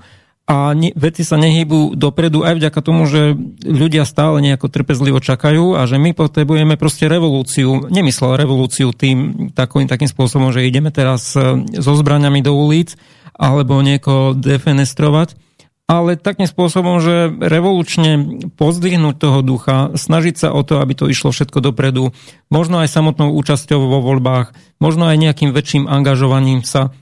[0.47, 3.35] a veci sa nehýbu dopredu aj vďaka tomu, že
[3.67, 7.91] ľudia stále nejako trpezlivo čakajú a že my potrebujeme proste revolúciu.
[7.91, 12.95] Nemyslel revolúciu tým takým, takým spôsobom, že ideme teraz e, so zbraniami do ulic
[13.35, 15.35] alebo niekoho defenestrovať,
[15.83, 21.35] ale takým spôsobom, že revolučne pozdvihnúť toho ducha, snažiť sa o to, aby to išlo
[21.35, 22.15] všetko dopredu,
[22.47, 26.95] možno aj samotnou účasťou vo voľbách, možno aj nejakým väčším angažovaním sa.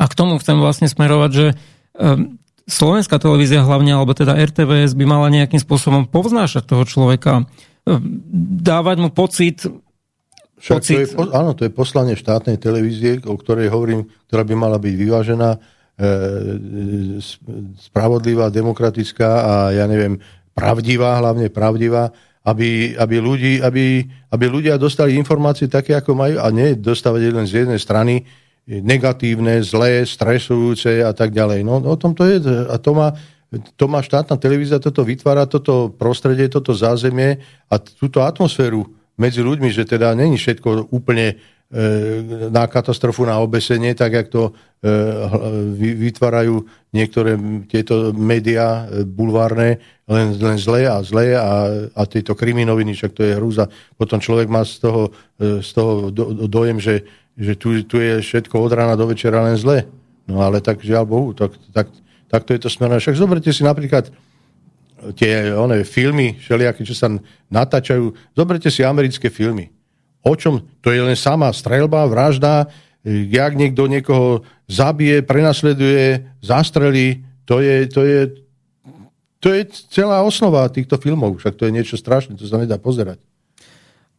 [0.00, 1.54] A k tomu chcem vlastne smerovať, že e,
[2.72, 7.44] slovenská televízia hlavne, alebo teda RTVS by mala nejakým spôsobom povznášať toho človeka,
[8.64, 9.68] dávať mu pocit,
[10.62, 10.96] Však pocit...
[11.12, 14.94] To je, áno, to je poslanie štátnej televízie, o ktorej hovorím, ktorá by mala byť
[14.94, 15.50] vyvážená,
[17.78, 20.18] spravodlivá, demokratická a ja neviem,
[20.56, 22.10] pravdivá, hlavne pravdivá,
[22.42, 24.02] aby, aby, ľudí, aby,
[24.34, 28.26] aby ľudia dostali informácie také, ako majú a nie dostávať len z jednej strany
[28.66, 31.66] negatívne, zlé, stresujúce a tak ďalej.
[31.66, 32.38] No o tom to je.
[32.70, 33.14] A to má,
[33.74, 38.86] to má štátna televízia, toto vytvára, toto prostredie, toto zázemie a túto atmosféru
[39.18, 41.36] medzi ľuďmi, že teda není všetko úplne
[41.72, 44.92] E, na katastrofu, na obesenie, tak jak to e,
[46.04, 52.92] vytvárajú niektoré tieto médiá e, bulvárne, len, len zlé a zlé a, a tieto kriminoviny,
[52.92, 53.72] však to je hrúza.
[53.96, 55.02] Potom človek má z toho,
[55.40, 59.56] z toho do, dojem, že, že tu, tu je všetko od rána do večera len
[59.56, 59.88] zlé.
[60.28, 61.88] No ale tak žiaľ Bohu, tak, tak,
[62.28, 63.00] tak to je to smerné.
[63.00, 64.12] Však zoberte si napríklad
[65.18, 67.10] tie one, filmy, všelijaké, čo sa
[67.50, 68.14] natáčajú.
[68.36, 69.72] Zoberte si americké filmy
[70.22, 70.62] O čom?
[70.86, 72.70] To je len sama strelba, vražda,
[73.02, 77.26] jak niekto niekoho zabije, prenasleduje, zastrelí.
[77.50, 78.20] To je, to je,
[79.42, 81.42] to je celá osnova týchto filmov.
[81.42, 83.18] Však to je niečo strašné, to sa nedá pozerať.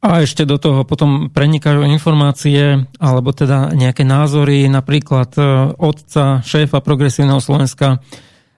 [0.04, 5.44] A ešte do toho potom prenikajú informácie, alebo teda nejaké názory, napríklad e,
[5.80, 8.04] otca, šéfa Progresívneho Slovenska,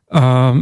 [0.09, 0.57] a,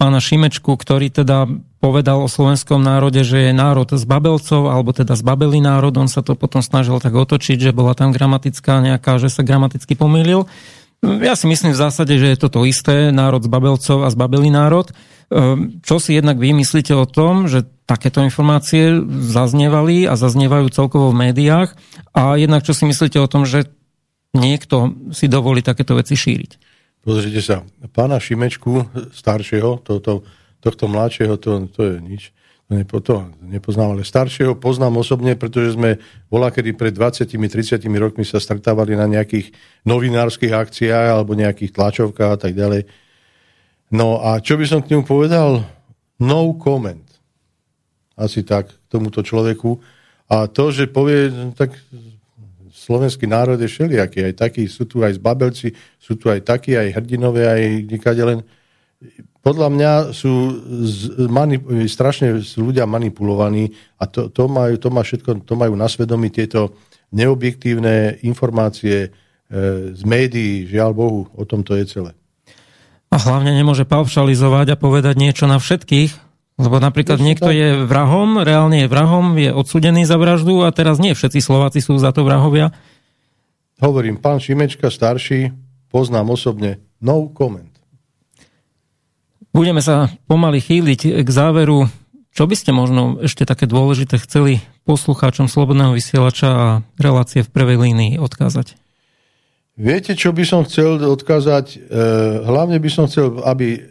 [0.00, 1.44] pána Šimečku, ktorý teda
[1.84, 6.08] povedal o slovenskom národe, že je národ z Babelcov, alebo teda z Babeli národ, on
[6.08, 10.48] sa to potom snažil tak otočiť, že bola tam gramatická nejaká, že sa gramaticky pomýlil.
[11.00, 14.16] Ja si myslím v zásade, že je to to isté, národ z Babelcov a z
[14.20, 14.92] Babeli národ.
[15.32, 21.14] Ehm, čo si jednak vy myslíte o tom, že takéto informácie zaznievali a zaznievajú celkovo
[21.14, 21.72] v médiách
[22.12, 23.70] a jednak čo si myslíte o tom, že
[24.36, 26.50] niekto si dovolí takéto veci šíriť?
[27.00, 27.64] Pozrite sa,
[27.96, 30.22] pána Šimečku staršieho, toto
[30.60, 32.22] tohto mladšieho to, to je nič.
[32.70, 35.98] Nepoznám, ale staršieho poznám osobne, pretože sme
[36.30, 39.50] bola, kedy pred 20-30 rokmi sa stretávali na nejakých
[39.82, 42.86] novinárskych akciách alebo nejakých tlačovkách a tak ďalej.
[43.90, 45.66] No a čo by som k nemu povedal?
[46.22, 47.02] No comment.
[48.14, 49.82] Asi tak k tomuto človeku.
[50.30, 51.26] A to, že povie,
[51.58, 51.74] tak
[52.70, 54.30] slovenský národ je všelijaký.
[54.30, 58.46] Aj takí, sú tu aj zbabelci, sú tu aj takí, aj hrdinové, aj nikade len
[59.40, 60.32] podľa mňa sú
[61.32, 65.88] manip- strašne sú ľudia manipulovaní a to, to, majú, to, má všetko, to majú na
[65.88, 66.76] svedomí tieto
[67.10, 69.08] neobjektívne informácie e,
[69.96, 72.12] z médií, žiaľ Bohu, o tom to je celé.
[73.10, 76.30] A hlavne nemôže paušalizovať a povedať niečo na všetkých,
[76.60, 77.56] lebo napríklad niekto tak?
[77.56, 81.96] je vrahom, reálne je vrahom, je odsudený za vraždu a teraz nie všetci Slováci sú
[81.96, 82.76] za to vrahovia.
[83.80, 85.56] Hovorím, pán Šimečka starší,
[85.88, 87.69] poznám osobne, no comment.
[89.50, 91.90] Budeme sa pomaly chýliť k záveru.
[92.30, 97.82] Čo by ste možno ešte také dôležité chceli poslucháčom Slobodného vysielača a relácie v prvej
[97.82, 98.78] línii odkázať?
[99.74, 101.66] Viete, čo by som chcel odkázať?
[101.74, 101.78] E,
[102.46, 103.82] hlavne by som chcel, aby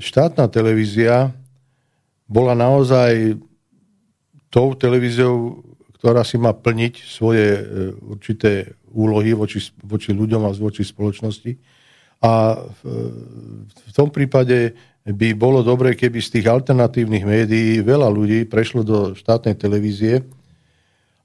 [0.00, 1.36] štátna televízia
[2.24, 3.36] bola naozaj
[4.48, 5.60] tou televíziou,
[6.00, 7.62] ktorá si má plniť svoje e,
[8.00, 11.52] určité úlohy voči, voči ľuďom a voči spoločnosti.
[12.22, 12.80] A v,
[13.68, 14.72] v tom prípade
[15.02, 20.22] by bolo dobre, keby z tých alternatívnych médií veľa ľudí prešlo do štátnej televízie,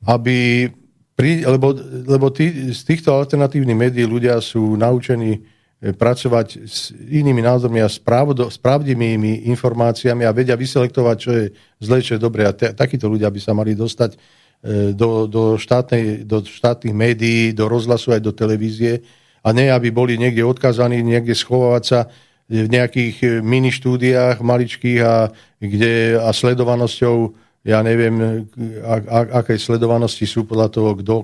[0.09, 0.69] aby
[1.17, 1.73] pri, lebo,
[2.05, 7.89] lebo tí, z týchto alternatívnych médií ľudia sú naučení eh, pracovať s inými názormi a
[7.89, 11.45] s, pravdo, s pravdivými informáciami a vedia vyselektovať, čo je
[11.81, 12.45] zlé, čo je dobré.
[12.45, 17.53] A te, takíto ľudia by sa mali dostať eh, do, do, štátnej, do štátnych médií,
[17.53, 19.01] do rozhlasu aj do televízie
[19.41, 21.99] a nie, aby boli niekde odkazaní, niekde schovávať sa
[22.47, 25.27] v nejakých e, mini štúdiách maličkých a,
[25.59, 27.35] kde, a sledovanosťou,
[27.67, 28.47] ja neviem,
[28.83, 31.15] a, a, aké sledovanosti sú podľa toho, kto,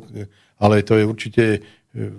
[0.60, 1.60] ale to je určite e,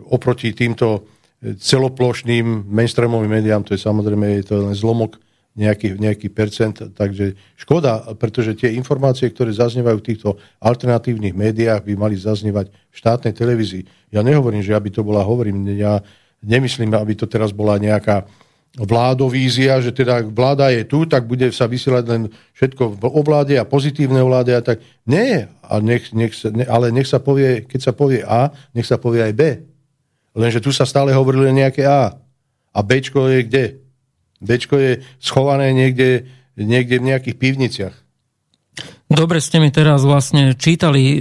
[0.09, 1.05] oproti týmto
[1.45, 5.21] e, celoplošným mainstreamovým médiám, to je samozrejme je to len zlomok
[5.55, 10.29] nejaký, nejaký percent, takže škoda, pretože tie informácie, ktoré zaznievajú v týchto
[10.59, 14.11] alternatívnych médiách, by mali zaznievať v štátnej televízii.
[14.11, 16.03] Ja nehovorím, že aby to bola, hovorím, ja
[16.43, 18.27] nemyslím, aby to teraz bola nejaká
[18.75, 22.23] vládovízia, že teda vláda je tu, tak bude sa vysielať len
[22.59, 24.83] všetko o vláde a pozitívne o vláde a tak.
[25.07, 28.87] Nie, a nech, nech sa, ne, ale nech sa povie, keď sa povie A, nech
[28.87, 29.43] sa povie aj B.
[30.35, 32.19] Lenže tu sa stále hovorili nejaké A.
[32.75, 33.65] A Bčko je kde?
[34.43, 36.27] Bčko je schované niekde,
[36.59, 37.95] niekde v nejakých pivniciach.
[39.13, 41.17] Dobre ste mi teraz vlastne čítali e,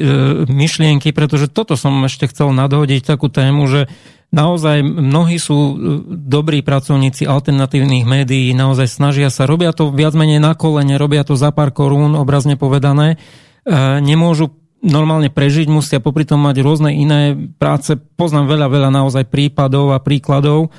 [0.47, 3.91] myšlienky, pretože toto som ešte chcel nadhodiť takú tému, že
[4.31, 5.73] naozaj mnohí sú e,
[6.07, 11.35] dobrí pracovníci alternatívnych médií, naozaj snažia sa, robia to viac menej na kolene, robia to
[11.35, 13.19] za pár korún, obrazne povedané,
[13.67, 17.95] e, nemôžu normálne prežiť, musia popri tom mať rôzne iné práce.
[17.95, 20.71] Poznám veľa, veľa naozaj prípadov a príkladov.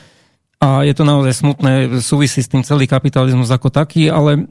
[0.61, 4.48] a je to naozaj smutné, súvisí s tým celý kapitalizmus ako taký, ale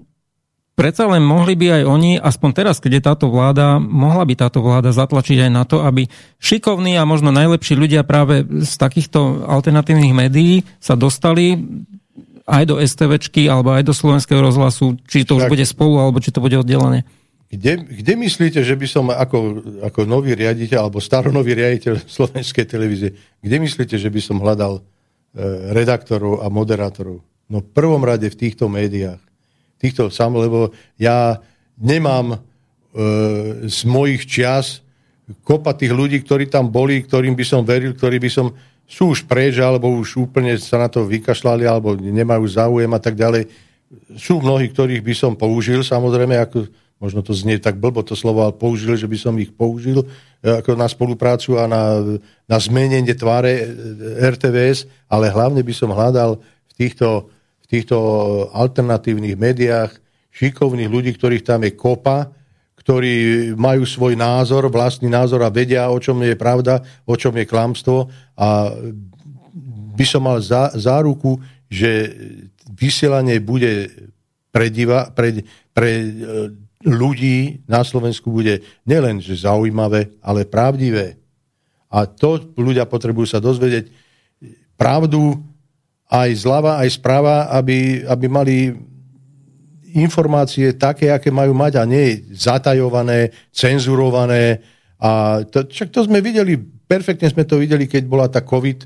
[0.73, 4.59] predsa len mohli by aj oni, aspoň teraz, keď je táto vláda, mohla by táto
[4.61, 6.09] vláda zatlačiť aj na to, aby
[6.41, 11.61] šikovní a možno najlepší ľudia práve z takýchto alternatívnych médií sa dostali
[12.43, 15.51] aj do STVčky alebo aj do slovenského rozhlasu, či to už tak.
[15.55, 17.07] bude spolu, alebo či to bude oddelené.
[17.53, 23.15] Kde, kde myslíte, že by som ako, ako nový riaditeľ alebo staronový riaditeľ slovenskej televízie,
[23.39, 24.81] kde myslíte, že by som hľadal e,
[25.71, 27.21] redaktorov a moderátorov?
[27.47, 29.21] No v prvom rade v týchto médiách.
[29.83, 31.43] Týchto sam, lebo ja
[31.75, 32.37] nemám e,
[33.67, 34.79] z mojich čias
[35.43, 38.51] kopa tých ľudí, ktorí tam boli, ktorým by som veril, ktorí by som
[38.83, 43.15] sú už preč, alebo už úplne sa na to vykašľali, alebo nemajú záujem a tak
[43.15, 43.47] ďalej.
[44.19, 46.67] Sú mnohí, ktorých by som použil, samozrejme, ako
[46.99, 50.05] možno to znie tak blbo to slovo, ale použil, že by som ich použil e,
[50.47, 51.99] ako na spoluprácu a na,
[52.47, 53.65] na zmenenie tváre e,
[54.23, 57.27] RTVS, ale hlavne by som hľadal v týchto,
[57.73, 57.97] týchto
[58.53, 59.97] alternatívnych médiách
[60.29, 62.29] šikovných ľudí, ktorých tam je kopa,
[62.77, 63.13] ktorí
[63.57, 68.13] majú svoj názor, vlastný názor a vedia, o čom je pravda, o čom je klamstvo
[68.37, 68.69] a
[69.93, 72.13] by som mal za, záruku, že
[72.69, 73.89] vysielanie bude
[74.53, 75.41] pre, diva, pre,
[75.73, 76.13] pre
[76.85, 81.17] ľudí na Slovensku bude nielen že zaujímavé, ale pravdivé.
[81.93, 83.89] A to ľudia potrebujú sa dozvedieť
[84.75, 85.52] pravdu
[86.13, 88.57] aj zľava, aj sprava, aby, aby mali
[89.97, 94.61] informácie také, aké majú mať a nie zatajované, cenzurované.
[95.01, 98.85] A to, čak to sme videli, perfektne sme to videli, keď bola tá COVID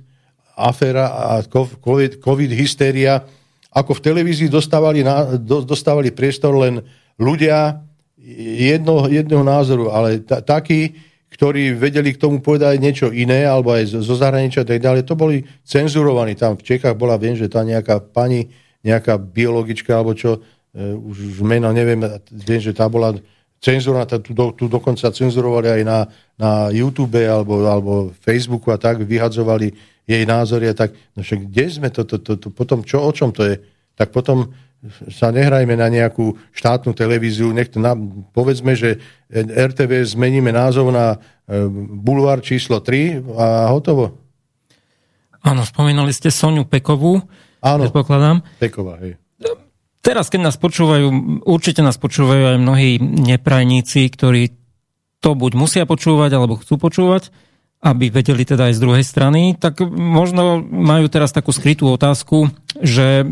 [0.56, 3.20] aféra a COVID, COVID hysteria,
[3.76, 6.80] ako v televízii dostávali, na, do, dostávali priestor len
[7.20, 7.84] ľudia,
[8.58, 10.98] jedno, jedného názoru, ale t- takí,
[11.38, 15.14] ktorí vedeli k tomu povedať niečo iné, alebo aj zo zahraničia a tak ďalej, to
[15.14, 16.34] boli cenzurovaní.
[16.34, 18.50] Tam v Čechách bola, viem, že tá nejaká pani,
[18.82, 20.42] nejaká biologička, alebo čo,
[20.74, 22.02] e, už, meno neviem,
[22.34, 23.14] viem, že tá bola
[23.62, 26.00] cenzúra, tu, do, tu dokonca cenzurovali aj na,
[26.38, 29.74] na YouTube alebo, alebo Facebooku a tak, vyhadzovali
[30.10, 30.94] jej názory a tak.
[31.14, 33.62] No však kde sme to, to, to, to potom, čo, o čom to je?
[33.98, 34.54] Tak potom
[35.10, 37.98] sa nehrajme na nejakú štátnu televíziu, nech to na,
[38.32, 39.02] povedzme, že
[39.34, 41.66] RTV zmeníme názov na e,
[41.98, 44.22] Bulvár číslo 3 a hotovo.
[45.42, 47.24] Áno, spomínali ste Soniu Pekovú.
[47.64, 48.46] Áno, predpokladám.
[48.62, 49.18] Peková, hej.
[50.06, 51.08] Teraz, keď nás počúvajú,
[51.44, 54.56] určite nás počúvajú aj mnohí neprajníci, ktorí
[55.20, 57.34] to buď musia počúvať, alebo chcú počúvať,
[57.84, 62.50] aby vedeli teda aj z druhej strany, tak možno majú teraz takú skrytú otázku,
[62.80, 63.28] že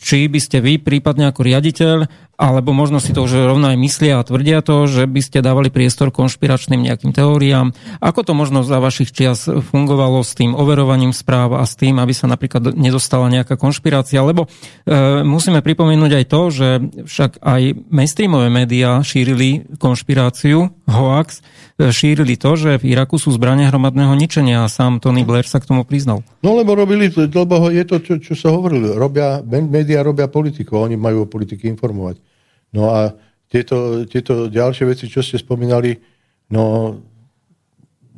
[0.00, 1.96] či by ste vy, prípadne ako riaditeľ,
[2.40, 5.68] alebo možno si to už rovno aj myslia a tvrdia to, že by ste dávali
[5.68, 7.76] priestor konšpiračným nejakým teóriám.
[8.00, 12.16] Ako to možno za vašich čias fungovalo s tým overovaním správ a s tým, aby
[12.16, 14.24] sa napríklad nedostala nejaká konšpirácia?
[14.24, 16.68] Lebo e, musíme pripomenúť aj to, že
[17.04, 21.44] však aj mainstreamové médiá šírili konšpiráciu, hoax,
[21.88, 25.72] šírili to, že v Iraku sú zbrania hromadného ničenia a sám Tony Blair sa k
[25.72, 26.20] tomu priznal.
[26.44, 31.00] No lebo robili, lebo je to, čo, čo sa hovorilo, robia, médiá robia politiku, oni
[31.00, 32.20] majú o politike informovať.
[32.76, 33.16] No a
[33.48, 35.96] tieto, tieto ďalšie veci, čo ste spomínali,
[36.52, 36.94] no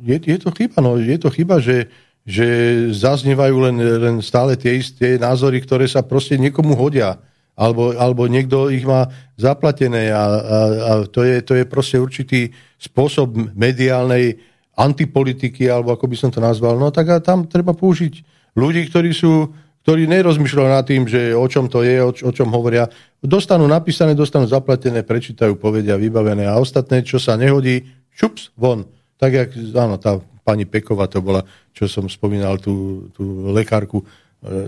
[0.03, 1.87] je, je to chyba, no je to chyba, že,
[2.27, 2.45] že
[2.91, 7.17] zaznievajú len, len stále tie isté názory, ktoré sa proste niekomu hodia.
[7.53, 12.49] Alebo, alebo niekto ich má zaplatené a, a, a to, je, to je proste určitý
[12.81, 14.41] spôsob mediálnej
[14.73, 16.81] antipolitiky, alebo ako by som to nazval.
[16.81, 18.13] No tak a tam treba použiť
[18.57, 22.47] ľudí, ktorí sú ktorí nerozmýšľajú nad tým, že o čom to je, o, o čom
[22.55, 22.87] hovoria.
[23.19, 27.83] Dostanú napísané, dostanú zaplatené, prečítajú, povedia, vybavené a ostatné, čo sa nehodí,
[28.15, 28.87] šups, von.
[29.19, 31.43] Tak jak, áno, tá pani Peková to bola,
[31.75, 34.07] čo som spomínal, tú, tú lekárku,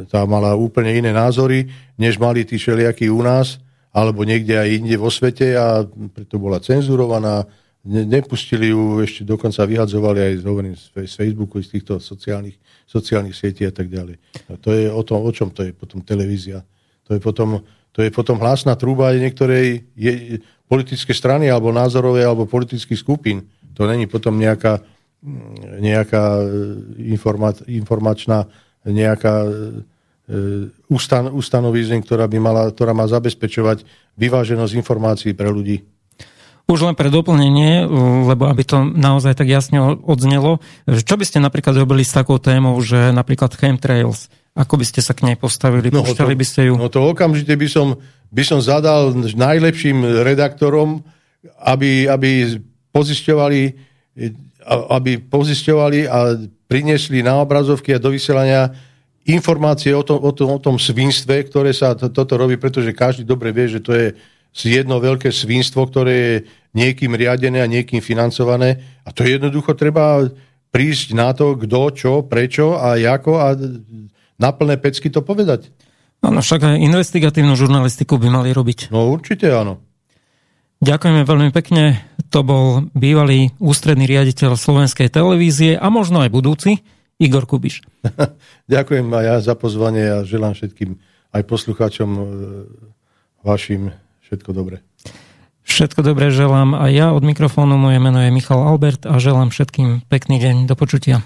[0.07, 1.67] tá mala úplne iné názory,
[1.99, 3.59] než mali tí šeliakí u nás,
[3.95, 7.47] alebo niekde aj inde vo svete a preto bola cenzurovaná,
[7.83, 13.65] ne, nepustili ju, ešte dokonca vyhadzovali aj hovorím, z Facebooku, z týchto sociálnych sociálnych sietí
[13.65, 14.15] a tak ďalej.
[14.49, 16.61] A to je o tom, o čom to je potom televízia.
[17.09, 19.65] To je potom, to je potom hlasná trúba aj niektorej
[19.97, 23.49] je, politické strany alebo názorové alebo politických skupín.
[23.73, 24.81] To není potom nejaká,
[25.81, 26.45] nejaká e,
[27.11, 28.45] informa, informačná
[28.85, 29.51] nejaká e,
[30.87, 33.83] ustan, ustanovízeň, ktorá, by mala, ktorá má zabezpečovať
[34.15, 35.83] vyváženosť informácií pre ľudí.
[36.65, 37.85] Už len pre doplnenie,
[38.25, 40.57] lebo aby to naozaj tak jasne odznelo,
[40.89, 45.13] čo by ste napríklad robili s takou témou, že napríklad chemtrails, ako by ste sa
[45.13, 45.93] k nej postavili?
[45.93, 46.73] No to, by ste ju?
[46.73, 48.01] No to okamžite by som,
[48.33, 51.05] by som zadal najlepším redaktorom,
[51.61, 52.57] aby, aby
[52.89, 53.93] pozisťovali
[54.65, 56.19] aby pozisťovali a
[56.65, 58.73] priniesli na obrazovky a do vysielania
[59.25, 63.25] informácie o tom, o tom, o tom svinstve, ktoré sa to, toto robí, pretože každý
[63.25, 64.13] dobre vie, že to je
[64.53, 66.35] jedno veľké svinstvo, ktoré je
[66.77, 69.01] niekým riadené a niekým financované.
[69.03, 70.23] A to jednoducho treba
[70.69, 73.47] prísť na to, kto, čo, prečo a ako a
[74.35, 75.71] na plné pecky to povedať.
[76.23, 78.91] Áno, však aj investigatívnu žurnalistiku by mali robiť.
[78.91, 79.81] No určite áno.
[80.85, 81.97] Ďakujeme veľmi pekne.
[82.29, 86.85] To bol bývalý ústredný riaditeľ slovenskej televízie a možno aj budúci
[87.17, 87.81] Igor Kubiš.
[88.73, 91.01] Ďakujem aj ja za pozvanie a želám všetkým
[91.33, 92.23] aj poslucháčom e,
[93.41, 93.97] vašim
[94.29, 94.85] všetko dobré.
[95.65, 97.81] Všetko dobré želám aj ja od mikrofónu.
[97.81, 100.69] Moje meno je Michal Albert a želám všetkým pekný deň.
[100.69, 101.25] Do počutia.